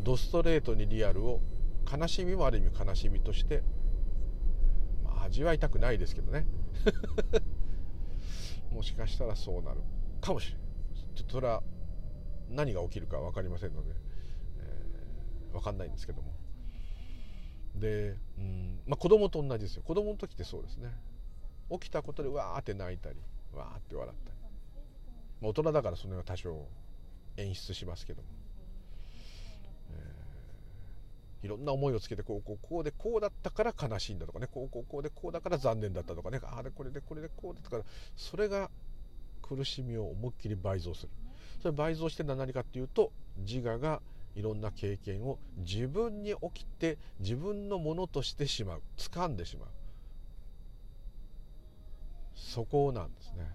[0.00, 1.40] ドストレートにリアルを
[1.90, 3.62] 悲しみもある意味悲しみとして、
[5.04, 6.46] まあ、味わいたくないですけどね。
[8.72, 9.80] もしかしたらそうなる
[10.20, 10.68] かもしれない。
[11.14, 11.62] ちょっとそれは
[12.50, 13.92] 何が起きるか分かりませんので、
[14.58, 16.34] えー、分かんないんですけども。
[17.74, 19.82] で、うんまあ、子供と同じですよ。
[19.82, 20.92] 子供の時ってそうですね。
[21.70, 23.16] 起きたことでわーって泣いたり
[23.52, 24.36] わーって笑ったり、
[25.40, 26.66] まあ、大人だからその辺は多少
[27.36, 28.28] 演出しますけども。
[31.40, 34.48] いろんな思いをつけてこうこうこうでこうだったから悲しいんだとかね。
[34.48, 36.40] こうこうこうでこうだから残念だったとかね。
[36.42, 37.84] あれこれでこれでこうでとから
[38.16, 38.70] それが
[39.40, 41.10] 苦しみを思いっきり倍増する。
[41.62, 44.02] それ倍増して何かっていうと自我が
[44.38, 48.82] いろんな経験を自分に起きて自分のものとしてしまう。
[48.96, 49.68] 掴んでしまう。
[52.36, 53.50] そこなんですね。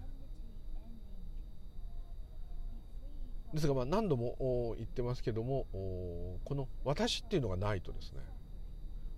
[3.54, 8.20] ですがまあ何度も言ってますけどもこの私っていうのがないとですね。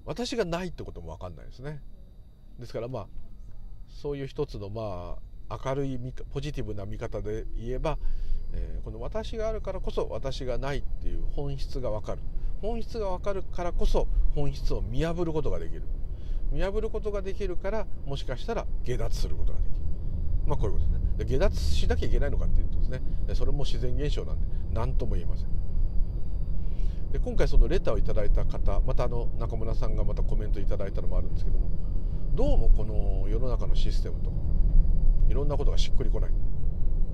[0.04, 1.82] 私がないってことも分かんないですね。
[2.60, 3.06] ですからまあ
[3.88, 5.98] そういう一つのまあ明るい
[6.32, 7.98] ポジティブな見方で言えば、
[8.52, 12.20] えー、この私があるからこそ私がないっていう本質が分かる。
[12.62, 15.82] 本質が分かるからこそ本質を見破ることができる。
[16.52, 19.80] 見破ることができるからもしかしたら下脱することができる。
[20.46, 21.06] まあこういうことですね。
[21.18, 23.00] で下脱しなきゃいけないのかっていうとですね
[23.34, 25.46] それも自然現象なんで何とも言えません。
[27.12, 31.68] で今回そのレターをいただいた方またあの中村さんがまたコメントいただいたのもあるんですけども
[32.34, 34.30] どうもこの世の中のシステムと
[35.28, 36.30] いろんなことがしっくりこない、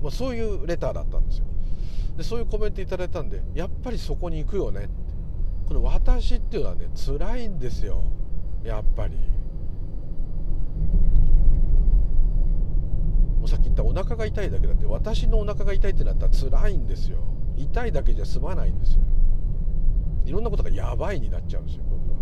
[0.03, 1.45] まあ、そういうレターだったんですよ。
[2.17, 4.89] でそういうコメントいただいたんでやっぱりそこに行くよねって。
[5.67, 8.03] この私っていうのはね辛いんですよ。
[8.63, 9.15] やっぱり。
[13.39, 17.19] もうさっき言ったお腹が痛いだけだって私のお腹が痛いってなったら辛いんですよ。
[17.55, 19.01] 痛いだけじゃ済まないんですよ。
[20.25, 22.19] いろんなことがやばいになっちゃうんですよ今度は。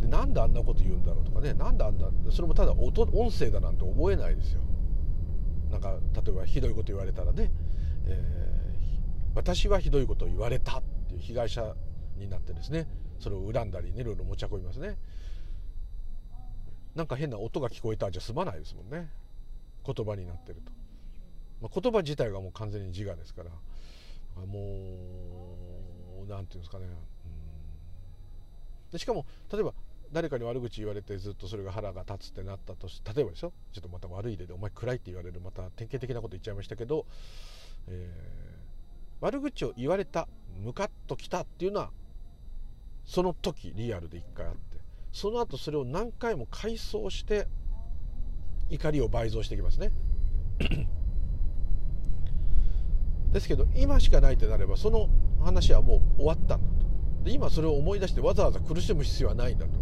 [0.00, 4.60] でなんであんなこと言うんだろうとかねなんであんなそれもただ音音声だなんて思えないですよ。
[5.70, 7.50] なんか例えばひどいこと言われたらね、
[8.06, 11.74] えー、私はひどいことを言われたっていう被害者
[12.16, 12.88] になってですね
[13.18, 14.96] それを恨んだりねいろいろ持ち運びますね。
[16.94, 19.08] なんか変な音が聞こえたじゃ済まないですもんね。
[19.84, 20.72] 言葉になってると、
[21.62, 23.50] まあ、言葉自体がもう完全に自我ですから。
[24.46, 24.60] も
[26.24, 26.86] う何て言うんですかね、
[28.92, 29.72] でしかも例えば
[30.12, 37.06] 誰かに悪口言われてずっとそれが腹が立つってなったとし例えばですよちょっとまた悪い例でお前暗いって言われるまた典型的なこと言っちゃいましたけど、
[37.88, 40.28] えー、悪口を言われた
[40.62, 41.90] ムカッときたっていうのは
[43.04, 44.58] その時リアルで一回あって
[45.12, 47.46] その後それを何回も回想して
[48.70, 49.90] 怒りを倍増してきますね。
[53.32, 55.08] ですけど今しかないってなればその
[55.42, 57.24] 話はもう終わったんだと。
[57.24, 59.72] で今それを思い出してわざわざ苦しむ必要はないんだと。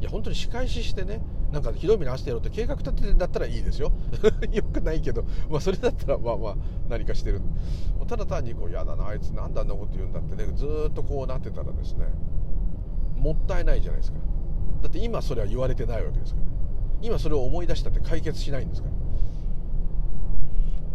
[0.00, 1.20] いや本当に仕返ししてね
[1.50, 3.90] なんかひどい目に遭わせてやろうって計画立ててんだったらいいですよ。
[4.52, 6.56] よくないけど、まあ、それだったらまあまあ
[6.88, 7.40] 何かしてる。
[8.06, 10.52] ただ単にこう嫌だなあいつなんであんなこと言うんだってね。
[10.54, 12.06] ずっとこうなってたらですね
[13.16, 14.18] もったいないじゃないですか。
[14.82, 16.46] だって今それは言われてないわけですから。
[17.00, 18.94] 今それを思い出したって解決しないんですから。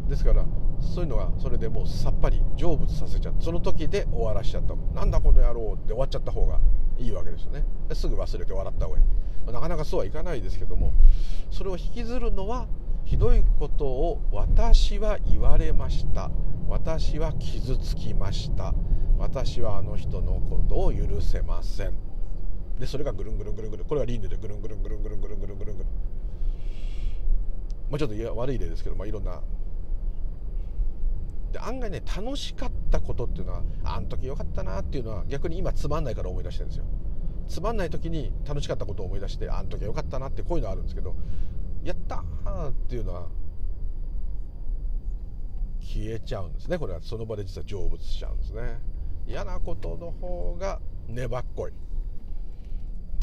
[0.09, 0.45] ですから
[0.79, 4.75] そういうのがそれでもうさっぱり成仏させちゃってその時で終わらしちゃった。
[4.93, 6.59] なんだこの野郎で終わっちゃった方が
[6.99, 7.63] いいわけですよね。
[7.93, 9.51] すぐ忘れて笑った方がいい。
[9.51, 10.93] なかなかそうはいかないですけども
[11.51, 12.65] それを引きずるのは
[13.03, 16.31] ひどいことを私は言われました。
[16.69, 18.73] 私は傷つきました。
[19.17, 21.93] 私はあの人のことを許せません。
[22.79, 23.87] でそれがぐるんぐるんぐるんぐるん。
[23.87, 24.41] これは輪廻で。
[24.41, 26.13] ぐるんぐるんぐるんぐるんぐるんぐるんぐるんぐるん
[27.89, 29.41] まあちょっと悪い例ですけど、まあ、いろんな
[31.53, 36.85] で案外ね楽しかったことっていうのはあの時よかったなっていうのは逆に今つまんないから思い出してるんですよ。
[37.47, 41.15] つまんない時に楽しかったことを思い出してあの時よかったなってこういうのあるんですけど
[41.83, 43.27] やったーっていうのは
[45.79, 47.01] 消えちゃうんですねこれは。
[47.01, 48.79] その場で実は成仏しちゃうんですね。
[49.27, 51.71] 嫌なことの方が粘っこい。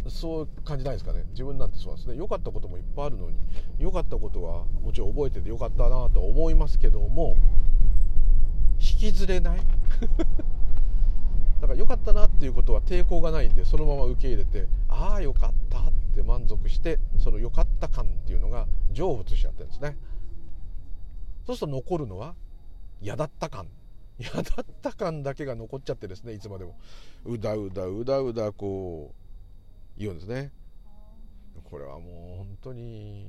[0.08, 1.24] そう感じないですかね。
[1.30, 2.16] 自分なんてそうなんですね。
[2.16, 3.36] 良かったこともいっぱいあるのに
[3.78, 7.36] 良かったことはもちろん覚えてて良かったなと思いますけども
[8.80, 9.60] 引きずれない？
[11.60, 19.96] だから良かったなっていうことは抵抗がないんでそのまま受け入れてああ良かったって満足してその良かった感っていうのが成仏しちゃってるんですね。
[21.46, 22.34] そうすると残るのは
[23.02, 23.66] 嫌だった感。
[24.18, 24.44] 嫌だっ
[24.82, 26.74] た感だけが残っちゃってですねいつまでも。
[27.24, 29.12] うだうだうだうだこ
[29.96, 30.52] う言うんですね。
[31.64, 33.26] これはもう本当に。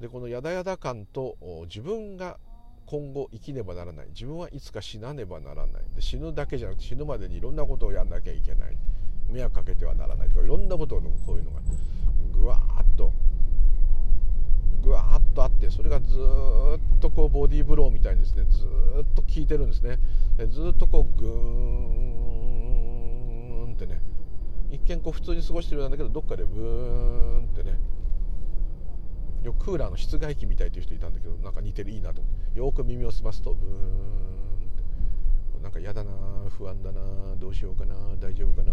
[0.00, 1.36] でこのやだやだ感と
[1.68, 2.38] 自分が
[2.86, 4.06] 今後生きねばならない。
[4.14, 5.82] 自分はいつか死なねばならない。
[5.94, 8.76] で死ぬだけじゃなくて死ぬまでにいろんなことをやんなきゃいけない。
[9.28, 10.28] 迷惑かけてはならない。
[10.28, 11.60] とかいろんなことのこういうのが。
[12.32, 13.12] ぐわーっと。
[14.82, 16.18] ぐわーっとあってそれがずっ
[17.00, 18.64] とこうボディーブローみたいにですねず
[19.02, 19.98] っと効いてるんですね。
[20.36, 21.30] でずっとこうグー
[23.70, 24.00] ンってね。
[24.70, 27.78] 一見こう普通に過ごしてるようなんだけどどっかでブーンってね。
[29.46, 32.20] よくクーラーの室外機みたいという人いたんだけどなんか似てるいいなと。
[32.56, 35.62] よく耳を澄ますとブーンって。
[35.62, 36.10] なんか嫌だな
[36.50, 37.00] 不安だな
[37.36, 38.72] どうしようかな大丈夫かな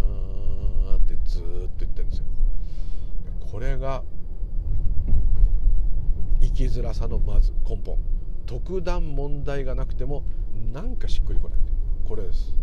[0.98, 1.46] ってずっと
[1.82, 2.26] 言ってるんですよ。
[3.52, 4.04] これが
[6.42, 8.00] 生きづらさのまず根本。
[8.48, 10.24] 特段問題がなくても
[10.74, 11.60] なんかしっくりこない。
[12.04, 12.56] これです。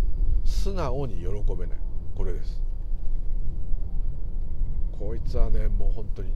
[0.45, 1.79] 素直に喜べない。
[2.17, 2.61] これです。
[4.99, 6.33] こいつはねもう本当に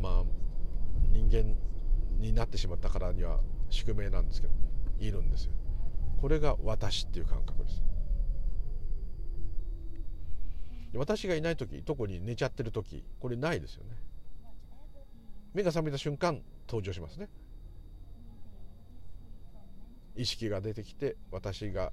[0.00, 0.24] まあ
[1.10, 1.56] 人間
[2.20, 3.40] になってしまったからには
[3.70, 4.54] 宿命なんですけど
[4.98, 5.52] いるんですよ。
[6.20, 7.82] これが私っていう感覚です。
[10.94, 13.90] 私がいない時特に寝ちゃってる時これないですよね。
[15.52, 17.28] 目が覚めた瞬間登場しますね。
[20.16, 21.92] 意識が出てきて私が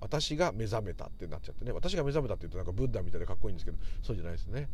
[0.00, 1.72] 私が目覚めたってなっちゃってね。
[1.72, 4.68] 私が目覚めたって言うとなんかブッダみたいでかっこいいんですけどそうじゃないですね、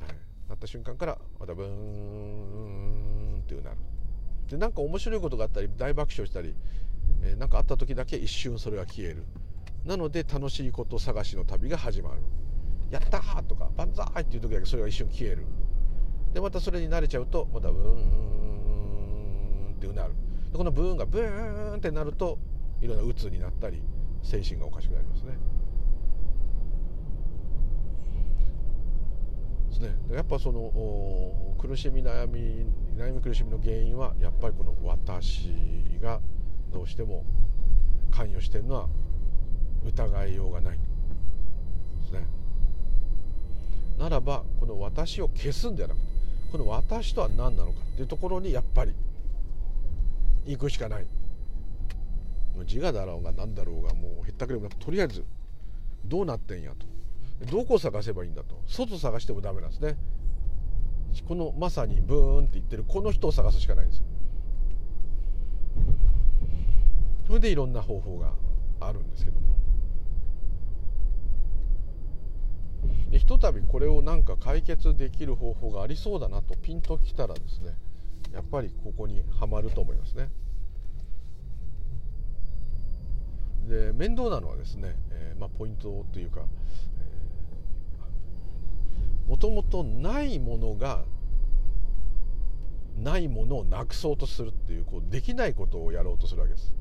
[0.00, 0.16] はい、
[0.48, 3.76] なった瞬間からまたブーンっていうなる。
[4.48, 6.54] でなんか面白いことがあったり大爆笑したり
[7.22, 9.24] えー、かあった時だけ一瞬それが消える。
[9.84, 12.20] なので楽しいこと探しの旅が始まる。
[12.90, 15.46] やったーとか万歳っていう時だけそれが一瞬消える。
[16.34, 17.82] でまたそれに慣れちゃうとまたブー
[19.72, 20.12] ンってうなる。
[20.52, 22.38] でこのブーンがブーンってなると
[22.80, 23.82] いろんな鬱になったり
[24.22, 25.36] 精神がおかしくなりますね。
[29.78, 29.94] ですね。
[30.14, 30.72] やっぱその
[31.58, 32.66] 苦しみ悩み
[32.96, 35.50] 悩み苦しみの原因はやっぱりこの私
[36.00, 36.20] が
[36.72, 37.24] どうしても
[38.10, 38.88] 関与してるのは
[39.84, 40.78] 疑いようがない。
[40.78, 40.84] で
[42.06, 42.26] すね。
[43.98, 46.06] ならばこの私を消すんではなくて
[46.52, 48.94] この私とは何なのかっていうところにやっぱり
[50.46, 51.06] 行くしかない。
[52.66, 55.26] 自我だろうが何だろうがもうへったくれもなくとりあえず
[56.06, 56.86] どうなってんやと。
[57.50, 58.62] どこ探せばいいんだと。
[58.66, 59.96] 外探してもダメなんですね。
[61.28, 64.04] このまさにブーンって言ってるこの人を探すしかないんですよ。
[67.26, 68.32] それでいろんな方法が
[68.80, 69.46] あるんですけども。
[73.10, 77.76] でひとたびこれをなんか解決できる方法がありそうだなとピンときたらですね
[78.32, 80.28] やっぱりここにはまると思いますね。
[83.68, 86.42] で面倒なのはですね、えー、まあ、ポイントというか
[89.26, 91.04] もともとないものが
[92.98, 96.72] ないものをなくそうとするっていうこうできないことをやろうとするわけです。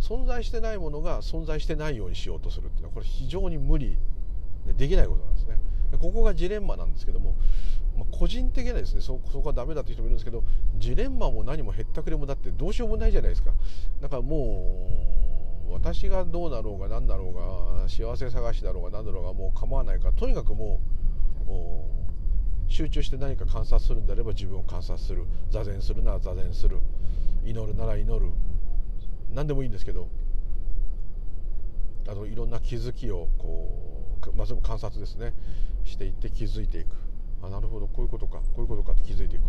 [0.00, 3.98] 存在してないものが存在してないようにしようとするっていうのはこれ非常に無理
[4.76, 5.58] できないことなんですね。
[5.98, 7.36] ここがジレンマなんですけども、
[7.96, 10.44] まあ、個人的なですねそそこはダメだっていう人もいるんですけど
[10.78, 13.52] ジレンマも何もへったくれもだってどうしようもないじゃないですか。
[14.00, 14.88] だからも
[15.68, 20.99] う私がどうなろうが何だろうが幸せ探しだろうが何だろうがもう構わないからとにかくもう
[22.68, 25.24] 集中して何か観察するんであれば自分を観察する。
[25.50, 26.78] 座禅するなら座禅する。
[27.44, 28.32] 祈るなら祈る。
[29.34, 30.08] 何でもいいんですけど
[32.08, 33.68] あのいろんな気づきをこ
[34.26, 35.32] う、まあ、全部観察ですね。
[35.84, 36.88] していって気づいていく。
[37.42, 37.86] あなるほど。
[37.86, 38.38] こういうことか。
[38.38, 39.42] こういうことかって気づいていく。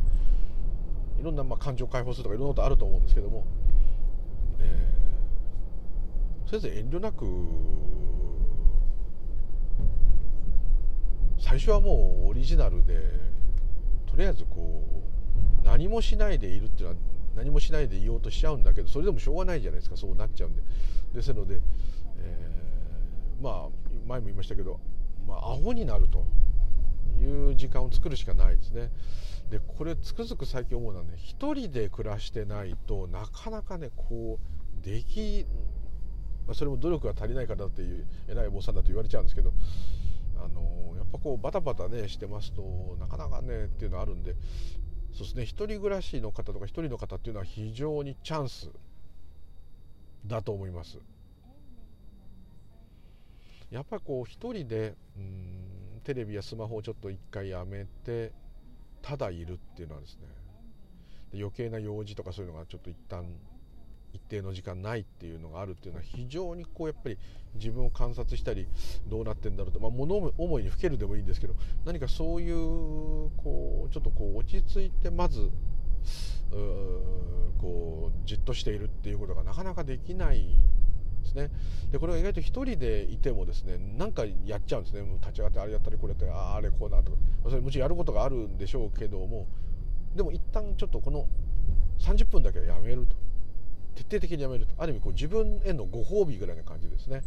[1.19, 3.45] いろんなまあ感情を解放するとかいろんなことあると思うんですけども、
[4.59, 7.25] えー、とりあえず遠慮なく
[11.41, 13.09] 最初はもうオリジナルで
[14.05, 14.83] とりあえずこ
[15.63, 17.01] う何もしないでいるっていうのは
[17.35, 20.61] 何もしないでいようとしちゃうんだけどそれでもしょうがないじゃないですかそうなっちゃうんで。
[21.13, 21.59] ですので、
[22.17, 23.69] えー、まあ
[24.07, 24.79] 前も言いましたけど、
[25.27, 26.25] まあ、アホになると
[27.19, 28.91] いう時間を作るしかないですね。
[29.49, 34.39] でこれつくづく最近思うのはね一人で暮らしてないとなかなかねこ
[34.81, 35.45] うでき
[36.53, 39.51] それも努力が足りないからっていう偉いお坊さんだと言われちゃうんですけど
[40.43, 44.35] あのやっぱこうバタバタねしてますとなかなかねっていうのあるんで
[45.13, 48.69] そうですね一人暮らしの方とか一人の方っていうのは非常にチャンス
[50.25, 50.99] だと思います。
[53.71, 58.33] やっぱりこう一人でうんテレビやスマホをちょっと一回やめて
[59.01, 60.27] ただいるっていうのはですね
[61.33, 63.25] 余計な用事とかそういうのがちょっと一旦
[64.13, 67.17] 一定の時間ないっていうのがあるっていうのは非常にこうやっぱり
[67.55, 68.67] 自分を観察したり
[69.07, 71.55] どうなってんだろうと、まあ、物思いにふけるでもいいんですけど
[71.85, 72.55] 何かそういう
[73.37, 75.49] こうちょっとこう落ち着いてまず
[77.59, 80.39] こうじっとしているっていうことがなかなかできない
[81.23, 81.51] ですね。
[81.91, 85.01] でこれが意外と1人でいてもですねなんかやっちゃうんですね。
[85.01, 87.17] もう立ち上がってあれやったりこれやったりああれこうなとか。
[87.43, 89.47] それもちろんやることがあるんでしょうけども
[90.15, 91.27] でも一旦ちょっとこの
[91.99, 93.15] 30分だけはやめると。
[93.95, 94.73] 徹底的にやめると。
[94.77, 97.23] ある意味こう自分へのご褒美ぐらいな感じですね。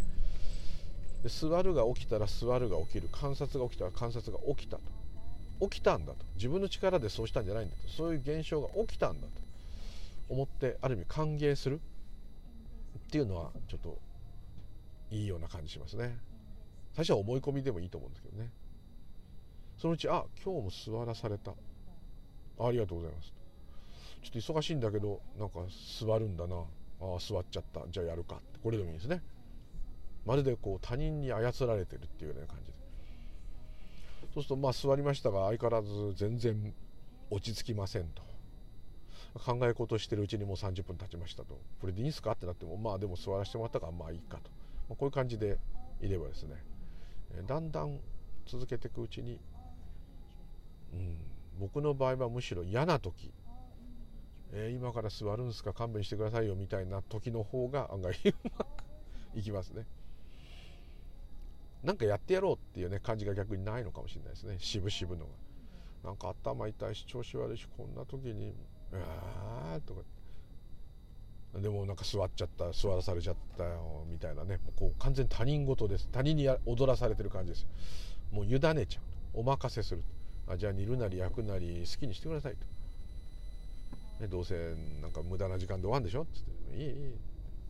[1.22, 3.08] で座るが起きたら座るが起きる。
[3.12, 4.82] 観察が起きたら観察が起きたと。
[5.68, 6.24] 起きたんだと。
[6.36, 7.88] 自分の力でそうしたんじゃないんだと。
[7.88, 9.32] そういう現象が起きたんだと。
[10.28, 11.80] 思ってある意味歓迎する。
[12.98, 13.98] っていうのはちょっと
[15.10, 16.18] いいような感じしますね。
[16.94, 18.50] 最初は思い込みでもいいと思うんですけどね。
[19.78, 21.52] そのうちあ今日も座らされた。
[22.58, 23.32] ありがとうございます。
[24.24, 25.60] ちょっと忙しいんだけどなんか
[26.00, 26.56] 座るんだな。
[27.00, 27.82] あ座っちゃった。
[27.90, 28.58] じゃあやるかって。
[28.62, 29.22] これでもいいんですね。
[30.24, 32.72] まるでこう他人に操られてるっていうような感じで。
[34.32, 36.74] そうするとまあ座りましたが相変わらず全然
[37.30, 38.22] 落ち着きませんと。
[39.34, 41.58] 考え事してるうちにもう30分経ちましたと。
[41.80, 44.50] これでいいんすかってなってもまあでも座らせてもらったからまあいいかと、
[44.88, 45.58] まあ、こういう感じで
[46.00, 46.56] いればですね。
[47.46, 48.00] だんだん
[48.46, 49.40] 続けていくうちに、
[50.92, 51.16] うん、
[51.58, 53.32] 僕の場合はむしろ嫌な時
[54.56, 58.84] えー、今から座るんですか勘弁してくださいよみたいな時の方が案外うまく
[59.34, 59.84] いきますね。
[61.82, 64.56] なんかやってやろうっていうね感じが逆にないのかもしれないですね。
[64.60, 65.32] 渋々のが。
[66.04, 68.54] なんか頭痛いし調子悪いしこんな時に
[68.94, 70.02] 「ああ」とか。
[71.60, 74.58] でもなんか座っちゃった座らされちゃったよみたいなね。
[74.58, 76.08] もうこう完全他人事です。
[76.12, 77.66] 他人に踊らされてる感じです。
[78.30, 79.00] もう委ねちゃ
[79.34, 79.40] う。
[79.40, 80.04] お任せする。
[80.46, 82.73] あじゃあ煮るなり焼くなり好きにしてくださいと。
[84.24, 86.22] ね、どうせなんか無駄な時間で終わるんでしょ？
[86.22, 86.94] っつって「いいいい。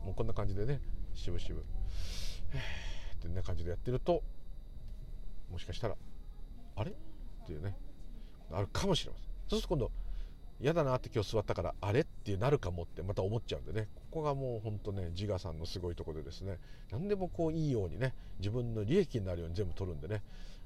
[0.04, 0.80] もうこんな感じでね
[1.14, 4.22] しぶしぶ」ってな感じでやってると
[5.50, 5.96] もしかしたら
[6.76, 6.94] 「あれ?」っ
[7.46, 7.76] ていうね。
[8.52, 9.26] あるかもしれません。
[9.48, 9.90] そうすると今度
[10.60, 12.00] 嫌だなって今日座ったからあれ？
[12.00, 13.88] ってなるかもってまた思っちゃうんでね。
[13.94, 16.58] ここがもうほんとね自我さんのすごいとこでですね。
[16.92, 20.22] 何でもこういいようにね自分の利益になるように全部取るんでね、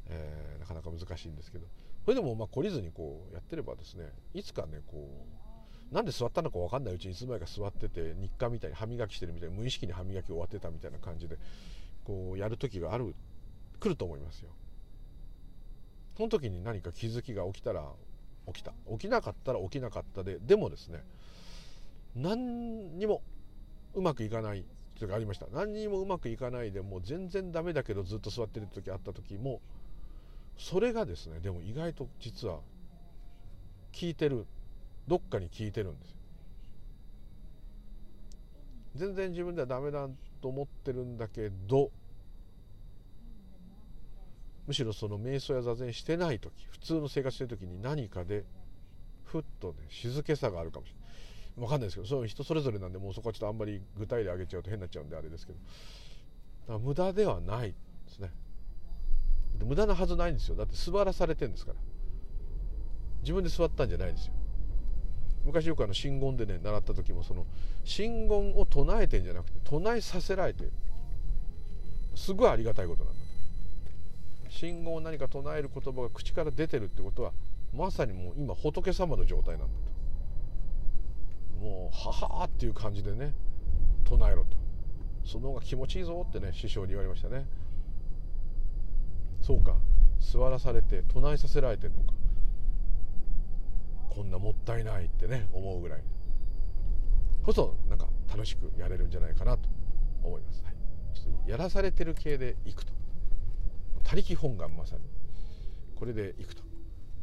[0.06, 1.66] えー、なかなか難しいんですけど。
[2.04, 5.37] それでもまあ懲りずにこうやってればですねいつかねこう
[5.92, 11.38] なんで座ったのか分かんないうちにいつの間にか座ってて日課みたいに歯磨きしてるみたいに無意識に歯磨き終わってたみたいな感じで
[12.04, 13.14] こうやる時がある
[13.80, 14.50] 来ると思いますよ。
[16.16, 17.84] その時に何か気づきが起きたら
[18.48, 18.72] 起きた。
[18.90, 21.04] 起きなかったら起きなかったででもですね
[22.16, 23.22] 何にも
[23.94, 24.64] うまくいかない
[24.98, 25.46] というかありました。
[25.52, 29.60] 何にもうまくいかないでもう全然ダメだけどずっと座ってる時あった時も
[30.58, 32.62] それがですねでも意外と実は効
[34.02, 34.44] いてる。
[35.08, 36.16] どっかに聞いてるんですよ。
[38.94, 40.08] 全然自分ではダメだ
[40.40, 41.90] と思ってるんだけど
[44.66, 48.44] むしろその瞑想や座禅してない時普通の生活してる時に何かで
[49.24, 51.08] ふっとね静けさがあるかもしれない。
[51.58, 55.58] 分かんないですけどその人それぞれなんでもうそこはちょっとあんまり具体例挙げちゃうと変になっちゃうんであれですけど。
[55.58, 55.64] だ
[56.66, 57.74] から無駄ではないで
[58.12, 58.30] すね。
[59.64, 60.56] 無駄なはずないんですよ。
[60.56, 61.78] だって座らされてるんですから。
[63.22, 64.34] 自分で座ったんじゃないんですよ。
[65.48, 67.46] 昔よくあの真言でね習った時もその
[67.82, 70.68] 真言を唱えてんじゃなくて唱えさせられて
[72.14, 73.20] すごいありがたいことなんだ。
[74.50, 77.32] 信号を何か唱える言葉が口から出てるってことは
[77.72, 79.72] まさにもう今仏様の状態なんだ
[81.58, 81.64] と。
[81.64, 83.32] もうははっていう感じでね
[84.04, 84.56] 唱えろと。
[85.24, 87.46] その方が気持ちいいぞってね師匠に言われましたね。
[89.40, 89.76] そうか。
[90.20, 92.17] 座らされて唱えさせられてんのか。
[94.18, 96.02] こんなもったいないってね思うぐらい。
[97.40, 99.68] こそなんか楽しくやれるんじゃないかなと
[100.24, 100.74] 思います、はい、
[101.14, 102.92] ちょっとやらされてる系でいくと。
[104.02, 105.02] 他力本願まさに。
[105.94, 106.64] これでいくと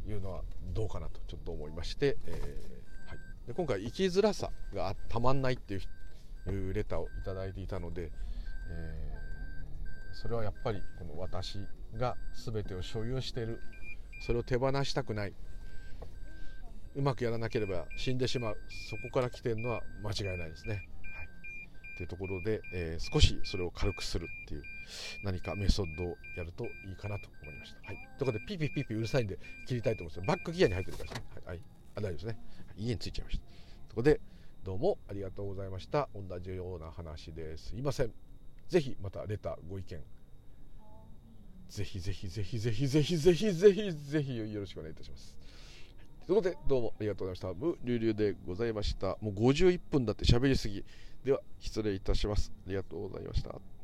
[0.08, 0.44] いうのは
[0.74, 5.78] どうかなとちょっと思いまして、えー、はい、で今回生きづらさがたまんないってい
[6.48, 8.10] うレターを頂いていたので、
[8.70, 11.60] えー、それはやっぱりこの私
[11.98, 12.16] が
[12.46, 13.60] 全てを所有している。
[14.22, 15.34] それを手放したくない
[16.96, 18.58] うまくやらなければ死んでしまう
[18.90, 20.76] そこから来てるのは間違いないですね。
[20.76, 20.80] は
[21.24, 24.64] い、というところで、えー、少しそれを軽くするっていう
[25.24, 27.88] 何かメソッドをやるといいかなと思いました。
[27.88, 29.38] はい、ということでピーピーピーピーうるさいんで
[29.68, 31.26] 切りたいと思いますバックギアに入ってるからですね。
[31.36, 31.62] はい、はい、
[31.96, 32.38] あ大丈夫ですね。
[32.78, 33.44] 家に着いちゃいました。
[33.90, 34.22] とこで
[34.64, 36.10] どうもありがとうございました。
[36.16, 38.14] 同じような話ですいません。
[38.70, 40.02] ぜひまたレターご意見
[41.70, 45.35] ぜひぜひぜひぜひぜひぜひぜひぜひよろしくお願いいたします。
[46.26, 47.66] ということで、どうもありがとうございました。
[47.66, 49.18] ム・リュウリュウでございました。
[49.22, 50.84] もう51分だって喋りすぎ。
[51.24, 52.52] では、失礼いたします。
[52.66, 53.75] ありがとうございました。